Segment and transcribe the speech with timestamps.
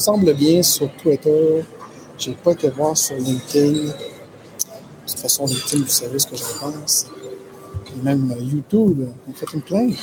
[0.00, 0.12] ça.
[0.12, 1.64] Me semble bien sur Twitter.
[2.18, 3.72] J'ai pas été voir sur LinkedIn.
[3.72, 3.92] De
[5.06, 7.06] toute façon, LinkedIn, vous savez ce que je pense.
[7.84, 9.96] Puis même YouTube, on fait une plainte.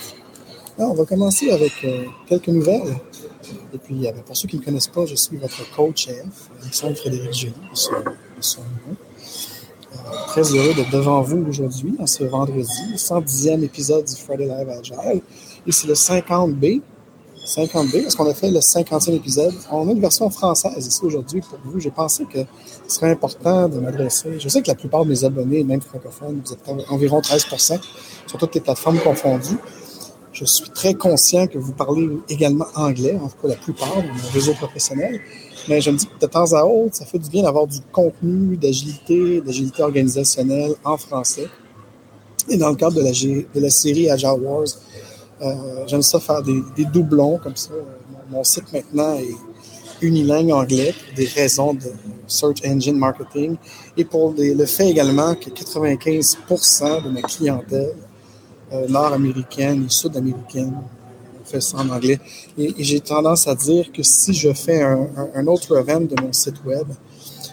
[0.78, 2.98] on va commencer avec euh, quelques nouvelles.
[3.74, 6.26] Et puis, euh, pour ceux qui ne me connaissent pas, je suis votre coach chef,
[6.62, 8.62] Alexandre Frédéric Gély, de son.
[8.62, 9.98] Euh,
[10.28, 15.22] très heureux d'être devant vous aujourd'hui, en ce vendredi, 110e épisode du Friday Live Agile.
[15.66, 16.82] Et c'est le 50B.
[17.46, 19.54] 50B, parce qu'on a fait le 50e épisode.
[19.72, 21.80] On a une version française ici aujourd'hui pour vous.
[21.80, 22.40] J'ai pensé que
[22.88, 24.40] ce serait important de m'adresser.
[24.40, 27.80] Je sais que la plupart de mes abonnés, même francophones, vous êtes environ 13%
[28.28, 29.58] sur toutes les plateformes confondues.
[30.32, 34.08] Je suis très conscient que vous parlez également anglais, en tout cas la plupart de
[34.08, 35.20] mon réseau professionnel.
[35.68, 37.80] Mais je me dis que de temps à autre, ça fait du bien d'avoir du
[37.92, 41.48] contenu, d'agilité, d'agilité organisationnelle en français.
[42.48, 44.68] Et dans le cadre de la, de la série Agile Wars,
[45.88, 47.72] j'aime ça faire des, doublons comme ça.
[48.30, 49.36] Mon, site maintenant est
[50.02, 51.92] unilingue anglais pour des raisons de
[52.28, 53.58] search engine marketing
[53.98, 57.96] et pour le fait également que 95% de ma clientèle
[58.72, 60.76] euh, nord-américaine et sud-américaine
[61.44, 62.20] fait ça en anglais.
[62.58, 66.64] Et, j'ai tendance à dire que si je fais un, autre event de mon site
[66.64, 66.88] web,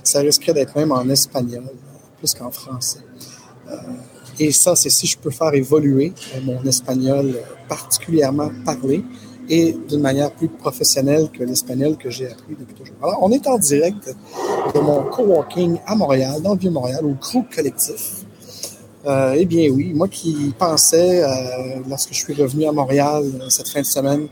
[0.02, 1.64] ça risquerait d'être même en espagnol,
[2.18, 3.00] plus qu'en français.
[3.68, 3.76] Euh,
[4.38, 7.38] et ça, c'est si je peux faire évoluer euh, mon espagnol
[7.68, 9.02] particulièrement parlé
[9.48, 12.96] et d'une manière plus professionnelle que l'espagnol que j'ai appris depuis toujours.
[13.02, 14.14] Alors, on est en direct
[14.74, 18.24] de mon coworking à Montréal, dans le Vieux-Montréal, au Crew Collectif.
[19.06, 23.48] Euh, eh bien oui, moi qui pensais, euh, lorsque je suis revenu à Montréal euh,
[23.50, 24.26] cette fin de semaine,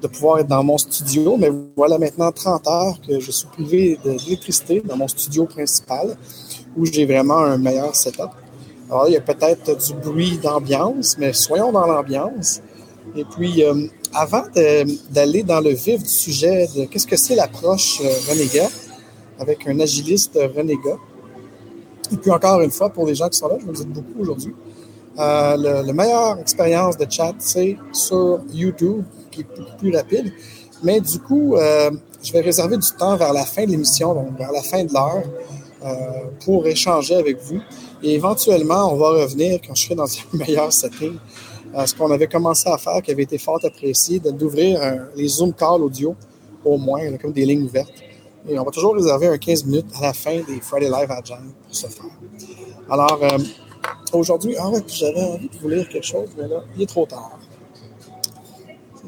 [0.00, 3.98] de pouvoir être dans mon studio, mais voilà maintenant 30 heures que je suis privé
[4.02, 6.16] d'électricité dans mon studio principal,
[6.74, 8.30] où j'ai vraiment un meilleur setup.
[8.94, 12.60] Alors, il y a peut-être du bruit d'ambiance, mais soyons dans l'ambiance.
[13.16, 13.64] Et puis,
[14.14, 14.44] avant
[15.10, 18.00] d'aller dans le vif du sujet de qu'est-ce que c'est l'approche
[18.30, 18.68] renégat,
[19.40, 20.96] avec un agiliste renégat,
[22.12, 23.86] et puis encore une fois, pour les gens qui sont là, je vous le dis
[23.86, 24.54] beaucoup aujourd'hui,
[25.18, 30.32] euh, la meilleure expérience de chat, c'est sur YouTube, qui est beaucoup plus rapide.
[30.82, 31.90] Mais du coup, euh,
[32.22, 34.92] je vais réserver du temps vers la fin de l'émission, donc vers la fin de
[34.92, 35.22] l'heure,
[35.84, 35.94] euh,
[36.44, 37.60] pour échanger avec vous.
[38.04, 41.16] Et éventuellement, on va revenir quand je serai dans un meilleur setting.
[41.74, 44.78] Euh, ce qu'on avait commencé à faire, qui avait été fort apprécié, d'ouvrir
[45.16, 46.14] les Zoom calls audio,
[46.64, 47.94] au moins, comme des lignes ouvertes.
[48.46, 51.36] Et on va toujours réserver un 15 minutes à la fin des Friday Live Agile
[51.66, 52.04] pour ce faire.
[52.90, 53.38] Alors, euh,
[54.12, 57.06] aujourd'hui, ah ouais, j'avais envie de vous lire quelque chose, mais là, il est trop
[57.06, 57.38] tard.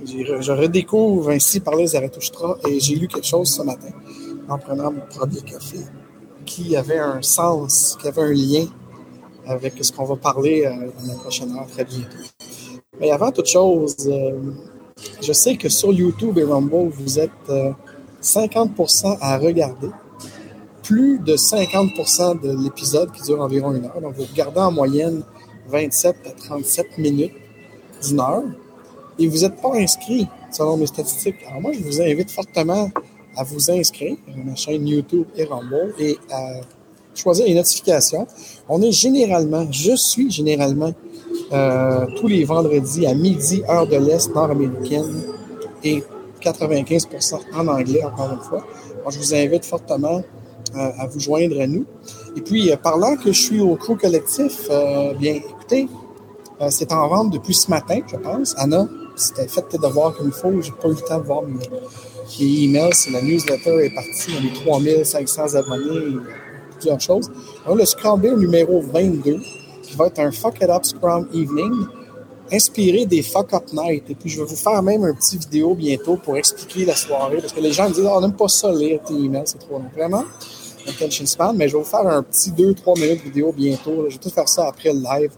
[0.04, 3.90] Je redécouvre ainsi parler Zarathustra et j'ai lu quelque chose ce matin
[4.48, 5.78] en prenant mon premier café
[6.46, 8.66] qui avait un sens, qui avait un lien
[9.46, 12.16] avec ce qu'on va parler euh, dans la prochaine heure très bientôt.
[13.00, 14.38] Mais avant toute chose, euh,
[15.22, 17.30] je sais que sur YouTube et Rumble, vous êtes
[18.22, 19.88] 50% à regarder,
[20.82, 24.00] plus de 50% de l'épisode qui dure environ une heure.
[24.00, 25.22] Donc, vous regardez en moyenne
[25.68, 27.34] 27 à 37 minutes
[28.02, 28.44] d'une heure
[29.18, 31.36] et vous n'êtes pas inscrit selon mes statistiques.
[31.48, 32.90] Alors, moi, je vous invite fortement
[33.36, 36.60] à vous inscrire à ma chaîne YouTube et Rambo et à
[37.14, 38.26] choisir les notifications.
[38.68, 40.92] On est généralement, je suis généralement
[41.52, 45.22] euh, tous les vendredis à midi, heure de l'Est nord-américaine
[45.84, 46.02] et
[46.42, 48.66] 95% en anglais, encore une fois.
[49.08, 50.22] je vous invite fortement
[50.76, 51.84] euh, à vous joindre à nous.
[52.36, 54.68] Et puis, euh, parlant que je suis au crew collectif,
[55.20, 55.88] bien, écoutez,
[56.70, 58.54] c'est en vente depuis ce matin, je pense.
[58.58, 60.60] Anna, c'était fait tes devoirs comme il faut.
[60.60, 61.58] J'ai pas eu le temps de voir mes,
[62.40, 62.90] emails.
[63.12, 64.32] La newsletter est partie.
[64.40, 66.16] On est 3500 abonnés,
[66.76, 67.30] plusieurs choses.
[67.64, 69.40] Alors, le Scrum numéro 22,
[69.82, 71.86] qui va être un Fuck It Up Scrum Evening
[72.52, 74.04] inspiré des Fuck Up Night.
[74.08, 77.38] Et puis, je vais vous faire même un petit vidéo bientôt pour expliquer la soirée.
[77.38, 79.58] Parce que les gens me disent, oh, on n'aime pas ça lire tes emails, c'est
[79.58, 79.90] trop long.
[79.94, 80.24] Vraiment,
[80.88, 81.52] attention span.
[81.54, 84.04] Mais je vais vous faire un petit 2-3 minutes vidéo bientôt.
[84.08, 85.32] Je vais tout faire ça après le live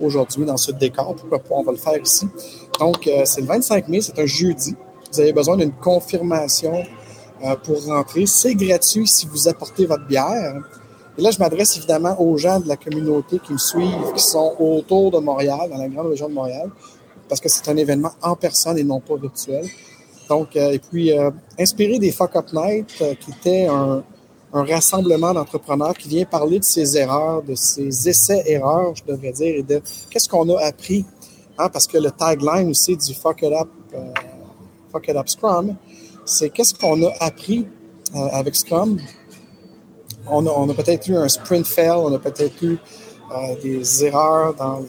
[0.00, 1.14] aujourd'hui dans ce décor.
[1.14, 2.26] Pourquoi pas, on va le faire ici.
[2.78, 4.74] Donc, euh, c'est le 25 mai, c'est un jeudi.
[5.12, 6.84] Vous avez besoin d'une confirmation
[7.64, 8.26] pour rentrer.
[8.26, 10.56] C'est gratuit si vous apportez votre bière.
[11.18, 14.54] Et là, je m'adresse évidemment aux gens de la communauté qui me suivent, qui sont
[14.58, 16.70] autour de Montréal, dans la grande région de Montréal,
[17.28, 19.66] parce que c'est un événement en personne et non pas virtuel.
[20.28, 24.02] Donc, euh, et puis, euh, inspiré des Fuck Up Night, euh, qui était un,
[24.52, 29.62] rassemblement d'entrepreneurs qui vient parler de ses erreurs, de ses essais-erreurs, je devrais dire, et
[29.62, 31.04] de qu'est-ce qu'on a appris.
[31.58, 33.44] Hein, parce que le tagline aussi du Fuck
[34.90, 35.76] Fuck It Up Scrum,
[36.26, 37.66] c'est qu'est-ce qu'on a appris
[38.12, 38.98] avec Scrum?
[40.28, 42.78] On a, peut-être eu un sprint fail, on a peut-être eu
[43.32, 44.84] euh, des erreurs dans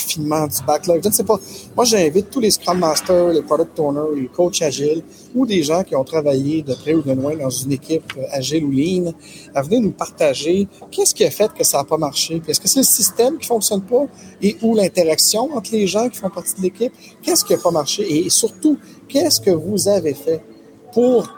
[0.00, 1.00] raffinement du backlog.
[1.02, 1.38] Je ne sais pas.
[1.76, 5.02] Moi, j'invite tous les Scrum Masters, les Product Owners, les coachs agiles
[5.34, 8.64] ou des gens qui ont travaillé de près ou de loin dans une équipe agile
[8.64, 9.12] ou lean
[9.54, 12.40] à venir nous partager qu'est-ce qui a fait que ça n'a pas marché.
[12.46, 14.06] Est-ce que c'est le système qui fonctionne pas
[14.42, 16.92] et ou l'interaction entre les gens qui font partie de l'équipe?
[17.22, 18.02] Qu'est-ce qui n'a pas marché?
[18.26, 20.42] Et surtout, qu'est-ce que vous avez fait
[20.92, 21.28] pour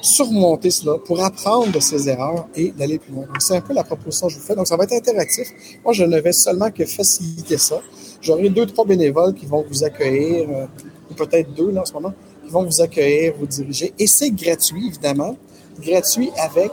[0.00, 3.26] surmonter cela, pour apprendre de ces erreurs et d'aller plus loin?
[3.40, 4.54] C'est un peu la proposition que je vous fais.
[4.54, 5.48] Donc, ça va être interactif.
[5.84, 7.80] Moi, je ne vais seulement que faciliter ça.
[8.20, 10.66] J'aurai deux, trois bénévoles qui vont vous accueillir, euh,
[11.10, 12.12] ou peut-être deux là, en ce moment,
[12.44, 13.92] qui vont vous accueillir, vous diriger.
[13.98, 15.36] Et c'est gratuit, évidemment.
[15.80, 16.72] Gratuit avec,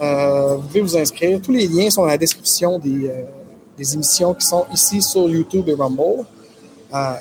[0.00, 1.40] euh, vous pouvez vous inscrire.
[1.40, 3.22] Tous les liens sont dans la description des, euh,
[3.76, 6.24] des émissions qui sont ici sur YouTube et Rumble.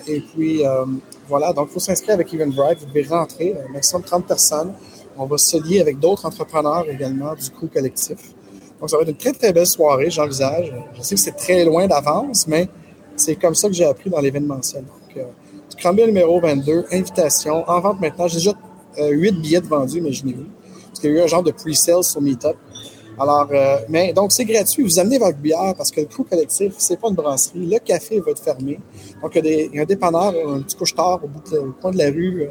[0.07, 0.61] et puis,
[1.27, 2.79] voilà, donc il faut s'inscrire avec Eventbrite.
[2.79, 4.73] Vous devez rentrer, un maximum 30 personnes.
[5.17, 8.17] On va se lier avec d'autres entrepreneurs également du coup collectif.
[8.79, 10.73] Donc, ça va être une très, très belle soirée, j'envisage.
[10.93, 12.67] Je sais que c'est très loin d'avance, mais
[13.15, 14.83] c'est comme ça que j'ai appris dans l'événementiel.
[14.83, 15.23] Donc, euh,
[15.69, 18.27] Scramble numéro 22, invitation, en vente maintenant.
[18.27, 18.53] J'ai déjà
[18.99, 20.45] euh, 8 billets de vendus, imaginez-vous.
[20.87, 22.55] Parce qu'il y a eu un genre de pre-sale sur Meetup.
[23.19, 24.83] Alors, euh, mais donc c'est gratuit.
[24.83, 27.65] Vous amenez votre bière parce que le crew collectif, c'est pas une brasserie.
[27.65, 28.79] Le café va être fermé.
[29.21, 31.41] Donc, il y a, un dépanneur, un petit couche-tard au, bout
[31.81, 32.47] coin de la rue, euh,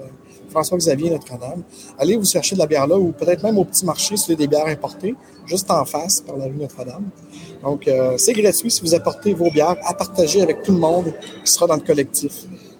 [0.51, 1.63] François-Xavier, Notre-Dame.
[1.99, 4.33] Allez vous chercher de la bière là ou peut-être même au petit marché si vous
[4.33, 5.15] avez des bières importées,
[5.47, 7.11] juste en face par la rue Notre-Dame.
[7.63, 11.13] Donc, euh, c'est gratuit si vous apportez vos bières à partager avec tout le monde
[11.45, 12.33] qui sera dans le collectif.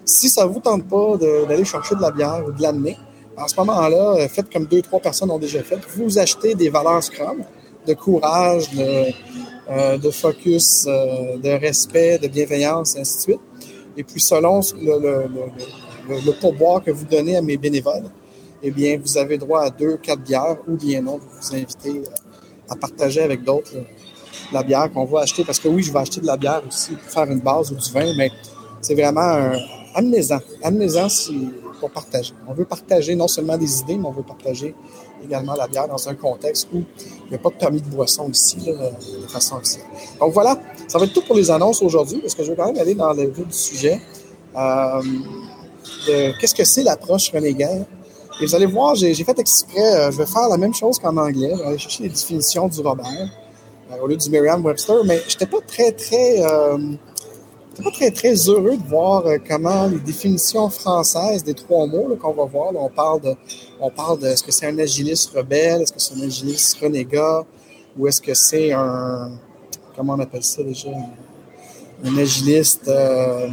[0.05, 2.97] Si ça vous tente pas d'aller chercher de la bière ou de l'amener,
[3.37, 5.79] en ce moment-là, faites comme deux, trois personnes ont déjà fait.
[5.95, 7.43] Vous achetez des valeurs Scrum
[7.85, 9.05] de courage, de,
[9.69, 13.41] euh, de focus, euh, de respect, de bienveillance, ainsi de suite.
[13.97, 15.27] Et puis, selon le, le,
[16.09, 18.09] le, le, pourboire que vous donnez à mes bénévoles,
[18.61, 21.99] eh bien, vous avez droit à deux, quatre bières ou bien non, vous vous invitez
[21.99, 23.73] euh, à partager avec d'autres
[24.51, 25.43] la bière qu'on va acheter.
[25.43, 27.75] Parce que oui, je vais acheter de la bière aussi pour faire une base ou
[27.75, 28.31] du vin, mais
[28.81, 29.57] c'est vraiment un.
[29.95, 30.39] Amenez-en.
[30.63, 31.07] Amenez-en
[31.79, 32.33] pour partager.
[32.47, 34.73] On veut partager non seulement des idées, mais on veut partager
[35.23, 36.83] également la bière dans un contexte où
[37.25, 39.85] il n'y a pas de permis de boisson ici, de façon officielle.
[40.19, 40.57] Donc voilà,
[40.87, 42.95] ça va être tout pour les annonces aujourd'hui, parce que je vais quand même aller
[42.95, 44.01] dans le vif du sujet.
[44.55, 45.01] Euh,
[46.07, 47.85] de qu'est-ce que c'est l'approche renégade.
[48.41, 51.15] Et vous allez voir, j'ai fait exprès, euh, je vais faire la même chose qu'en
[51.17, 51.51] anglais.
[51.53, 53.29] Je vais aller chercher les définitions du Robert
[54.01, 56.41] au lieu du Merriam-Webster, mais je n'étais pas très, très
[57.81, 62.33] pas très, très heureux de voir euh, comment les définitions françaises des trois mots qu'on
[62.33, 63.35] va voir, on parle de,
[63.79, 67.43] on parle de, est-ce que c'est un agiliste rebelle, est-ce que c'est un agiliste renégat,
[67.97, 69.31] ou est-ce que c'est un,
[69.95, 70.89] comment on appelle ça déjà,
[72.03, 73.47] un agiliste euh,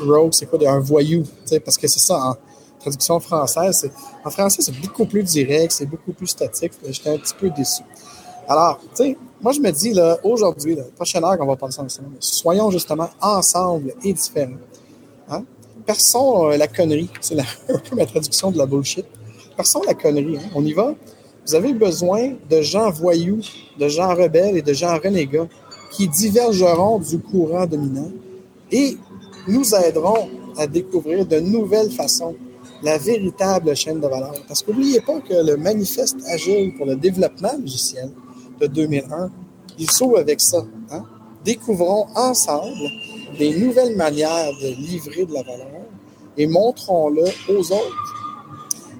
[0.00, 1.24] rogue, c'est quoi, un voyou,
[1.64, 2.36] parce que c'est ça, en
[2.78, 3.90] traduction française,
[4.24, 7.82] en français, c'est beaucoup plus direct, c'est beaucoup plus statique, j'étais un petit peu déçu.
[8.48, 11.80] Alors, tu sais, moi, je me dis, là, aujourd'hui, la prochaine heure qu'on va passer
[11.80, 14.52] ensemble, soyons justement ensemble et différents.
[15.28, 15.44] Hein?
[15.84, 17.10] Perçons euh, la connerie.
[17.20, 17.38] C'est
[17.68, 19.04] un peu ma traduction de la bullshit.
[19.54, 20.38] Perçons la connerie.
[20.38, 20.48] Hein?
[20.54, 20.94] On y va?
[21.46, 23.40] Vous avez besoin de gens voyous,
[23.78, 25.48] de gens rebelles et de gens renégats
[25.90, 28.10] qui divergeront du courant dominant
[28.70, 28.96] et
[29.46, 30.28] nous aideront
[30.58, 32.34] à découvrir de nouvelles façons
[32.82, 34.34] la véritable chaîne de valeur.
[34.46, 38.10] Parce qu'oubliez pas que le manifeste agile pour le développement logiciel,
[38.60, 39.30] de 2001.
[39.78, 40.64] Il s'ouvre avec ça.
[40.90, 41.04] Hein?
[41.44, 42.90] Découvrons ensemble
[43.38, 45.86] des nouvelles manières de livrer de la valeur
[46.36, 47.24] et montrons-le
[47.54, 48.14] aux autres.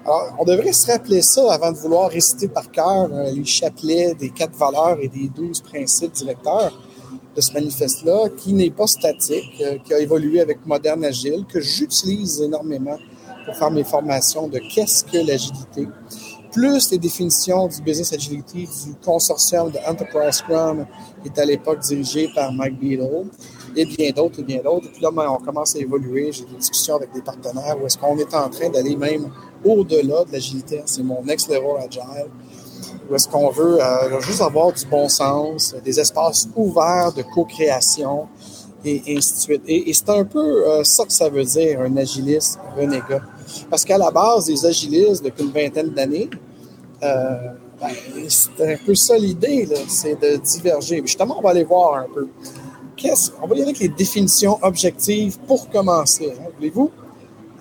[0.05, 4.13] Alors, on devrait se rappeler ça avant de vouloir réciter par cœur euh, les chapelets
[4.15, 6.71] des quatre valeurs et des douze principes directeurs
[7.35, 11.59] de ce manifeste-là, qui n'est pas statique, euh, qui a évolué avec Moderne Agile, que
[11.59, 12.97] j'utilise énormément
[13.45, 15.87] pour faire mes formations de qu'est-ce que l'agilité
[16.51, 20.85] plus les définitions du Business Agility du consortium de Enterprise Scrum,
[21.21, 23.27] qui est à l'époque dirigé par Mike Beadle,
[23.75, 24.87] et bien d'autres, et bien d'autres.
[24.87, 26.31] Et puis là, ben, on commence à évoluer.
[26.31, 29.29] J'ai des discussions avec des partenaires où est-ce qu'on est en train d'aller même
[29.63, 30.81] au-delà de l'agilité.
[30.85, 32.29] C'est mon next level agile.
[33.09, 38.27] Où est-ce qu'on veut euh, juste avoir du bon sens, des espaces ouverts de co-création,
[38.85, 39.61] et, ainsi de suite.
[39.67, 43.21] Et, c'est un peu euh, ça que ça veut dire, un agiliste renégat.
[43.69, 46.29] Parce qu'à la base, les agilistes, depuis une vingtaine d'années,
[47.03, 47.35] euh,
[47.79, 47.89] ben,
[48.27, 51.01] c'est un peu ça l'idée, c'est de diverger.
[51.05, 52.27] justement, on va aller voir un peu.
[53.41, 56.33] on va y aller avec les définitions objectives pour commencer.
[56.37, 56.91] Hein, voulez-vous?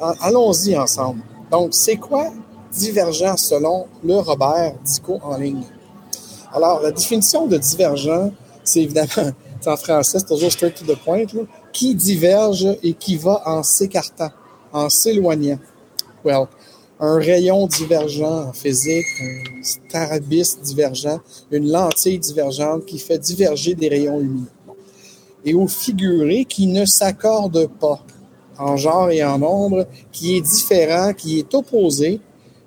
[0.00, 1.21] Allons-y ensemble.
[1.50, 2.30] Donc, c'est quoi
[2.73, 5.64] divergent selon le Robert Dico en ligne?
[6.52, 8.33] Alors, la définition de divergent,
[8.64, 9.33] c'est évidemment,
[9.66, 11.25] en français, c'est toujours straight to the point,
[11.73, 14.30] qui diverge et qui va en s'écartant,
[14.73, 15.59] en s'éloignant.
[16.25, 16.49] Well,
[17.01, 21.21] un rayon divergent en physique, un strabisme divergent,
[21.51, 24.47] une lentille divergente qui fait diverger des rayons lumineux.
[25.45, 28.01] et au figuré qui ne s'accorde pas
[28.59, 32.21] en genre et en nombre, qui est différent, qui est opposé.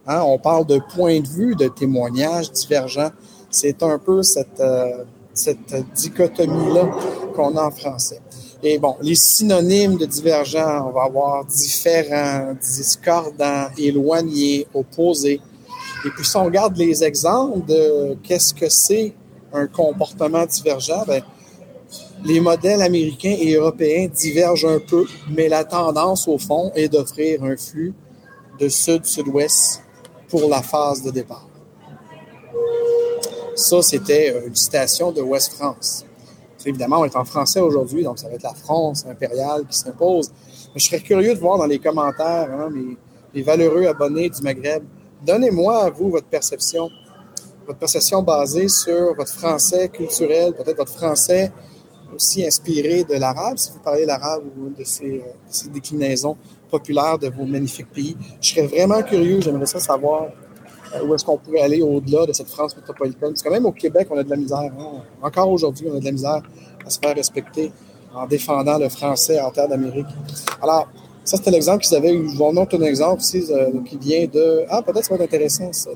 [0.08, 3.12] Hein, on parle de point de vue, de témoignage divergent.
[3.50, 5.03] C'est un peu cette, euh,
[5.34, 6.89] cette dichotomie-là
[7.36, 8.22] qu'on a en français.
[8.63, 15.41] Et bon, les synonymes de divergent, on va avoir différent, discordant, éloigné, opposé.
[16.05, 19.13] Et puis si on regarde les exemples de qu'est-ce que c'est
[19.51, 21.23] un comportement divergent, ben,
[22.23, 27.43] les modèles américains et européens divergent un peu, mais la tendance, au fond, est d'offrir
[27.43, 27.95] un flux
[28.59, 29.81] de sud-sud-ouest
[30.29, 31.47] pour la phase de départ.
[33.55, 36.05] Ça, c'était une citation de West France.
[36.65, 40.31] Évidemment, on est en français aujourd'hui, donc ça va être la France impériale qui s'impose.
[40.73, 42.69] Mais je serais curieux de voir dans les commentaires, hein,
[43.33, 44.83] les, valeureux abonnés du Maghreb,
[45.25, 46.89] donnez-moi à vous votre perception,
[47.65, 51.51] votre perception basée sur votre français culturel, peut-être votre français
[52.13, 56.35] aussi inspiré de l'arabe, si vous parlez l'arabe ou de ces, euh, ces, déclinaisons
[56.69, 58.17] populaires de vos magnifiques pays.
[58.41, 60.27] Je serais vraiment curieux, j'aimerais ça savoir
[61.05, 63.29] où est-ce qu'on pourrait aller au-delà de cette France métropolitaine?
[63.29, 64.60] Parce que même au Québec, on a de la misère.
[64.60, 65.01] Hein.
[65.21, 66.41] Encore aujourd'hui, on a de la misère
[66.86, 67.71] à se faire respecter
[68.13, 70.07] en défendant le français en terre d'Amérique.
[70.62, 70.88] Alors,
[71.24, 72.27] ça, c'était l'exemple qu'ils avaient eu.
[72.29, 74.65] Je vous montre un exemple ici euh, qui vient de...
[74.69, 75.91] Ah, peut-être ça va être intéressant, ça.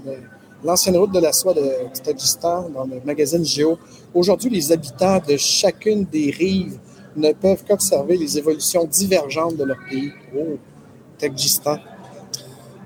[0.64, 1.62] L'ancienne route de la soie de
[2.04, 3.78] Tadjistan, dans le magazine Géo.
[4.14, 6.78] Aujourd'hui, les habitants de chacune des rives
[7.16, 10.12] ne peuvent qu'observer les évolutions divergentes de leur pays.
[10.36, 10.58] Oh,
[11.18, 11.78] Tadjistan.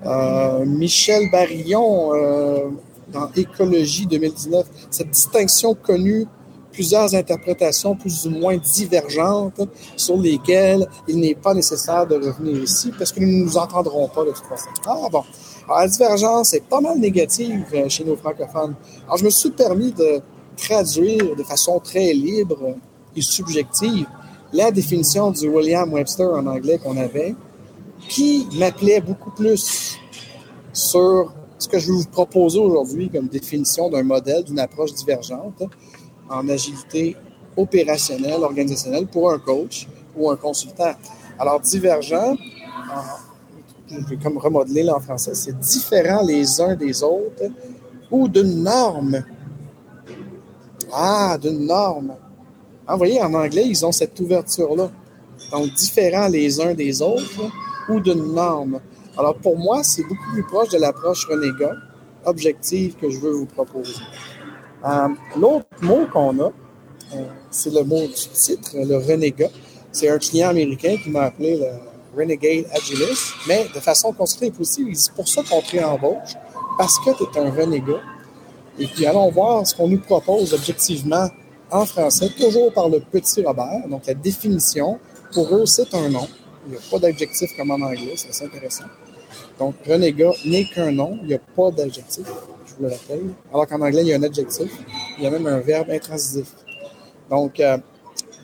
[0.06, 2.70] Euh, Michel Barillon, euh,
[3.12, 6.25] dans Écologie 2019, cette distinction connue,
[6.72, 9.62] plusieurs interprétations plus ou moins divergentes
[9.98, 14.08] sur lesquelles il n'est pas nécessaire de revenir ici parce que nous ne nous entendrons
[14.08, 14.70] pas de toute façon.
[14.86, 15.24] Ah bon.
[15.68, 18.75] Alors, la divergence est pas mal négative euh, chez nos francophones.
[19.06, 20.22] Alors, je me suis permis de
[20.56, 22.75] traduire de façon très libre
[23.15, 24.08] et subjective
[24.53, 27.36] la définition du William Webster en anglais qu'on avait
[28.10, 29.98] qui m'appelait beaucoup plus
[30.74, 35.63] sur ce que je vais vous proposer aujourd'hui comme définition d'un modèle, d'une approche divergente
[36.30, 37.16] en agilité
[37.56, 40.94] opérationnelle, organisationnelle pour un coach ou un consultant.
[41.38, 42.36] Alors, divergent,
[43.89, 47.44] je vais comme remodeler là en français, c'est différent les uns des autres
[48.10, 49.24] ou d'une norme.
[50.92, 52.16] Ah, d'une norme.
[52.88, 54.89] Ah, vous voyez, en anglais, ils ont cette ouverture-là.
[55.51, 57.51] Donc, différents les uns des autres
[57.89, 58.79] ou d'une norme.
[59.17, 61.74] Alors pour moi, c'est beaucoup plus proche de l'approche renégat
[62.25, 64.01] objective que je veux vous proposer.
[64.86, 66.51] Euh, l'autre mot qu'on a,
[67.15, 69.50] euh, c'est le mot du titre, le renégat.
[69.91, 71.67] C'est un client américain qui m'a appelé le
[72.15, 74.88] Renegade Agilist, mais de façon constructive et positive.
[74.89, 76.36] Il dit pour ça qu'on te réembauche,
[76.77, 78.01] parce que tu es un renégat.
[78.77, 81.27] Et puis allons voir ce qu'on nous propose objectivement
[81.72, 83.88] en français, toujours par le petit Robert.
[83.89, 85.00] Donc la définition,
[85.34, 86.27] pour eux, c'est un nom.
[86.66, 88.86] Il n'y a pas d'adjectif comme en anglais, c'est assez intéressant.
[89.58, 92.25] Donc, renégat n'est qu'un nom, il n'y a pas d'adjectif,
[92.66, 93.30] je vous le rappelle.
[93.51, 94.72] Alors qu'en anglais, il y a un adjectif,
[95.18, 96.48] il y a même un verbe intransitif.
[97.30, 97.78] Donc, euh,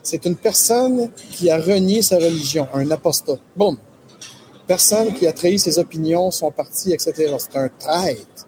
[0.04, 3.38] c'est une personne qui a renié sa religion, un apostat.
[3.56, 3.78] Boum!
[4.68, 7.36] Personne qui a trahi ses opinions, son parti, etc.
[7.38, 8.48] C'est un traître.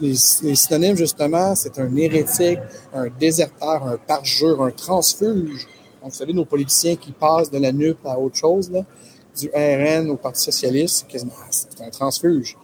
[0.00, 2.58] Les, les, synonymes, justement, c'est un hérétique,
[2.94, 5.66] un déserteur, un parjure, un transfuge.
[6.04, 10.16] Vous savez, nos politiciens qui passent de la nupe à autre chose, du RN au
[10.16, 12.58] Parti socialiste, c'est un transfuge.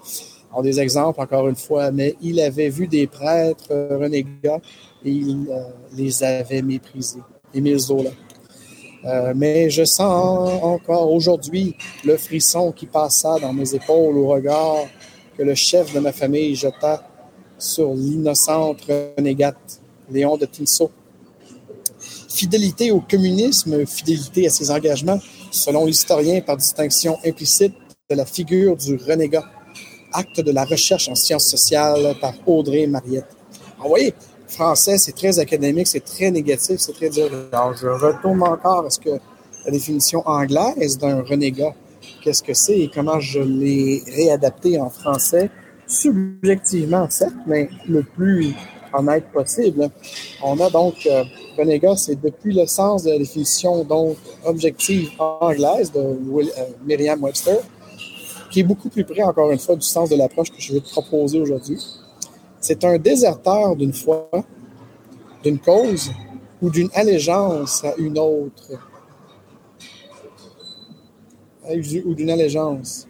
[0.50, 4.61] Alors, des exemples, encore une fois, mais il avait vu des prêtres renégats
[5.04, 5.62] et il euh,
[5.97, 7.23] les avait méprisés.
[7.54, 8.11] Émile Zola.
[9.06, 14.85] Euh, mais je sens encore aujourd'hui le frisson qui passa dans mes épaules au regard
[15.38, 17.02] que le chef de ma famille jeta
[17.59, 19.80] sur l'innocente renégate
[20.11, 20.90] Léon de Tinso
[22.30, 25.18] fidélité au communisme, fidélité à ses engagements,
[25.50, 27.75] selon l'historien par distinction implicite
[28.08, 29.44] de la figure du renégat,
[30.12, 33.26] acte de la recherche en sciences sociales par Audrey Mariette.
[33.78, 34.14] vous voyez,
[34.49, 37.30] français, c'est très académique, c'est très négatif, c'est très dur.
[37.52, 39.18] Alors, je retourne encore à ce que
[39.64, 41.75] la définition anglaise d'un renégat,
[42.22, 45.50] qu'est-ce que c'est et comment je l'ai réadapté en français,
[45.87, 48.54] subjectivement, certes, mais le plus
[48.92, 49.90] honnête possible.
[50.42, 51.25] On a donc euh,
[51.59, 57.59] renégat, c'est depuis le sens de la définition donc objective anglaise de Will, euh, Webster,
[58.50, 60.80] qui est beaucoup plus près, encore une fois, du sens de l'approche que je vais
[60.80, 61.78] te proposer aujourd'hui.
[62.61, 64.28] C'est un déserteur d'une foi,
[65.42, 66.11] d'une cause
[66.61, 68.73] ou d'une allégeance à une autre.
[72.04, 73.06] Ou d'une allégeance.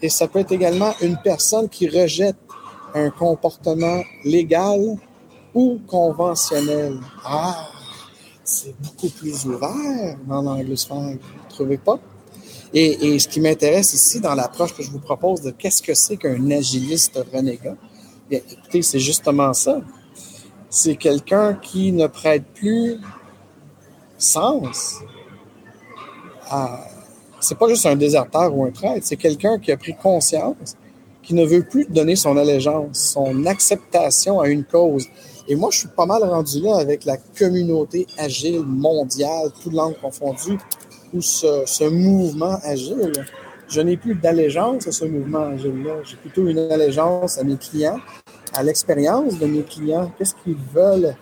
[0.00, 2.36] Et ça peut être également une personne qui rejette
[2.94, 4.96] un comportement légal
[5.86, 6.98] conventionnel?
[7.24, 7.68] Ah!
[8.48, 11.98] c'est beaucoup plus ouvert dans l'anglosphère, vous ne trouvez pas?
[12.72, 15.94] Et, et ce qui m'intéresse ici dans l'approche que je vous propose de qu'est-ce que
[15.94, 17.76] c'est qu'un agiliste renégat,
[18.28, 19.80] bien, écoutez, c'est justement ça.
[20.70, 22.98] C'est quelqu'un qui ne prête plus
[24.18, 24.96] sens
[26.50, 26.86] à.
[27.40, 30.74] C'est pas juste un déserteur ou un traître, c'est quelqu'un qui a pris conscience,
[31.22, 35.06] qui ne veut plus donner son allégeance, son acceptation à une cause.
[35.50, 39.76] Et moi, je suis pas mal rendu là avec la communauté agile mondiale, tout le
[39.76, 40.58] monde confondu,
[41.14, 43.12] ou ce, ce mouvement agile.
[43.66, 46.02] Je n'ai plus d'allégeance à ce mouvement agile-là.
[46.04, 47.98] J'ai plutôt une allégeance à mes clients,
[48.52, 50.12] à l'expérience de mes clients.
[50.18, 51.14] Qu'est-ce qu'ils veulent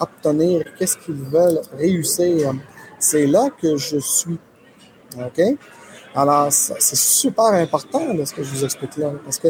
[0.00, 0.64] obtenir?
[0.78, 2.54] Qu'est-ce qu'ils veulent réussir?
[2.98, 4.38] C'est là que je suis.
[5.18, 5.42] OK?
[6.14, 9.48] Alors, c'est super important, ce que je vous explique là, parce que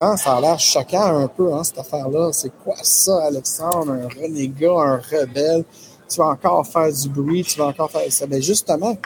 [0.00, 2.30] Hein, ça a l'air choquant un peu, hein, cette affaire-là.
[2.32, 3.92] C'est quoi ça, Alexandre?
[3.92, 5.64] Un renégat, un rebelle?
[6.08, 8.26] Tu vas encore faire du bruit, tu vas encore faire ça.
[8.26, 8.96] Ben, justement,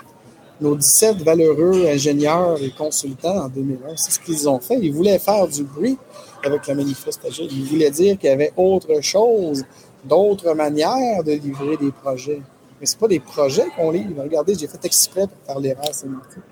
[0.60, 4.78] nos 17 valeureux ingénieurs et consultants en 2001, c'est ce qu'ils ont fait.
[4.80, 5.98] Ils voulaient faire du bruit
[6.44, 7.44] avec la manifestation.
[7.50, 9.64] Ils voulaient dire qu'il y avait autre chose,
[10.04, 12.42] d'autres manières de livrer des projets.
[12.78, 14.22] Mais c'est pas des projets qu'on livre.
[14.22, 16.42] Regardez, j'ai fait exprès pour faire l'erreur sémantique.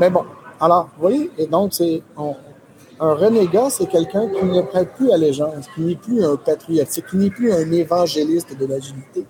[0.00, 0.24] Mais bon,
[0.60, 1.72] alors, vous voyez, et donc,
[2.16, 2.34] on,
[3.00, 7.16] un renégat, c'est quelqu'un qui ne prête plus allégeance, qui n'est plus un patriotique, qui
[7.16, 9.24] n'est plus un évangéliste de l'agilité,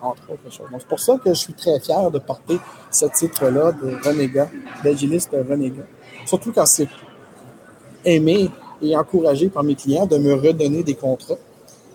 [0.00, 0.66] entre autres choses.
[0.78, 2.58] c'est pour ça que je suis très fier de porter
[2.90, 4.48] ce titre-là de renégat,
[4.82, 5.84] d'agiliste renégat.
[6.26, 6.88] Surtout quand c'est
[8.04, 8.50] aimé
[8.82, 11.36] et encouragé par mes clients de me redonner des contrats.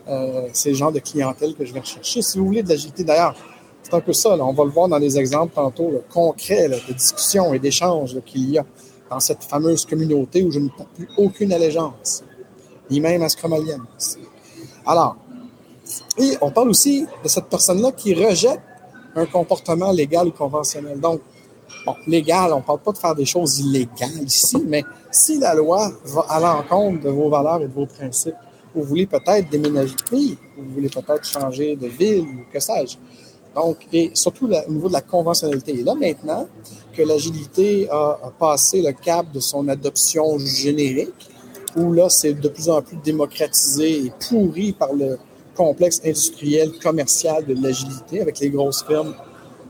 [0.08, 2.22] Euh, c'est le genre de clientèle que je vais rechercher.
[2.22, 3.36] Si vous voulez de l'agilité, d'ailleurs,
[3.84, 4.32] c'est un peu ça.
[4.32, 8.58] on va le voir dans les exemples tantôt concrets de discussion et d'échange qu'il y
[8.58, 8.66] a
[9.10, 12.24] dans cette fameuse communauté où je ne porte plus aucune allégeance,
[12.90, 13.56] ni même Scrum
[14.86, 15.16] Alors,
[16.42, 18.62] on parle aussi de cette personne-là qui rejette
[19.16, 21.00] un comportement légal ou conventionnel.
[21.00, 21.22] Donc,
[22.08, 25.92] légal, on ne parle pas de faire des choses illégales ici, mais si la loi
[26.06, 28.36] va à l'encontre de vos valeurs et de vos principes,
[28.76, 32.98] vous voulez peut-être déménager de pays, vous voulez peut-être changer de ville ou que sais-je.
[33.56, 35.80] Donc, et surtout au niveau de la conventionnalité.
[35.80, 36.48] Et là, maintenant
[36.94, 41.30] que l'agilité a, passé le cap de son adoption générique,
[41.76, 45.18] où là, c'est de plus en plus démocratisé et pourri par le
[45.56, 49.14] complexe industriel, commercial de l'agilité avec les grosses firmes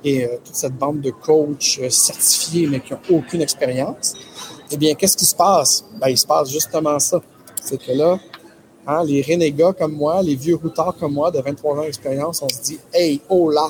[0.03, 4.13] et euh, toute cette bande de coachs euh, certifiés mais qui n'ont aucune expérience,
[4.71, 5.83] eh bien, qu'est-ce qui se passe?
[5.99, 7.21] Ben, il se passe justement ça.
[7.61, 8.19] C'est que là,
[8.91, 12.49] Hein, les renégats comme moi, les vieux routards comme moi de 23 ans d'expérience, on
[12.49, 13.67] se dit Hey, oh là,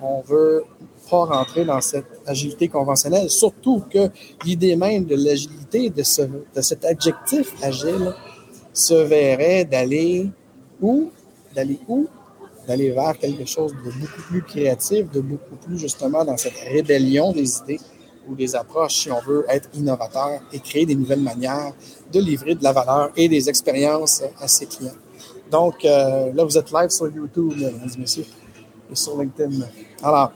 [0.00, 0.62] on veut
[1.10, 3.28] pas rentrer dans cette agilité conventionnelle.
[3.30, 4.08] Surtout que
[4.44, 6.04] l'idée même de l'agilité, de,
[6.54, 8.14] de cet adjectif agile,
[8.72, 10.30] se verrait d'aller
[10.80, 11.10] où?
[11.52, 12.06] D'aller où?
[12.68, 17.32] D'aller vers quelque chose de beaucoup plus créatif, de beaucoup plus justement dans cette rébellion
[17.32, 17.80] des idées
[18.28, 21.72] ou des approches si on veut être innovateur et créer des nouvelles manières
[22.12, 24.92] de livrer de la valeur et des expériences à ses clients.
[25.50, 28.26] Donc, euh, là, vous êtes live sur YouTube, mesdames et messieurs,
[28.90, 29.64] et sur LinkedIn.
[30.02, 30.32] Alors,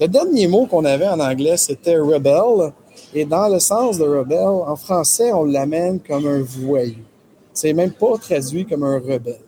[0.00, 2.72] le dernier mot qu'on avait en anglais, c'était rebel.
[3.14, 7.04] Et dans le sens de rebel, en français, on l'amène comme un voyou.
[7.52, 9.40] C'est même pas traduit comme un rebelle.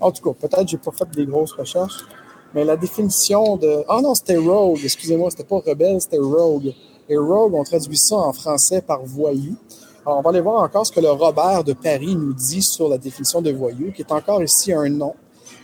[0.00, 2.04] En tout cas, peut-être que j'ai pas fait des grosses recherches,
[2.54, 3.82] mais la définition de...
[3.88, 6.72] Ah non, c'était rogue, excusez-moi, c'était pas rebelle, c'était rogue.
[7.16, 9.56] Rogue, on traduit ça en français par voyou.
[10.04, 12.88] Alors, on va aller voir encore ce que le Robert de Paris nous dit sur
[12.88, 15.14] la définition de voyou, qui est encore ici un nom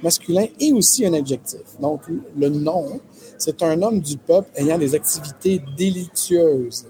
[0.02, 1.60] masculin et aussi un adjectif.
[1.80, 2.02] Donc,
[2.36, 3.00] le nom,
[3.36, 6.86] c'est un homme du peuple ayant des activités délicieuses.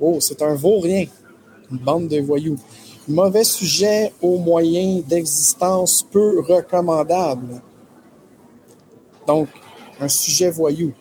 [0.00, 1.06] Oh, c'est un vaurien,
[1.70, 2.58] une bande de voyous.
[3.08, 7.60] Mauvais sujet aux moyens d'existence peu recommandables.
[9.26, 9.48] Donc,
[10.00, 10.92] un sujet voyou.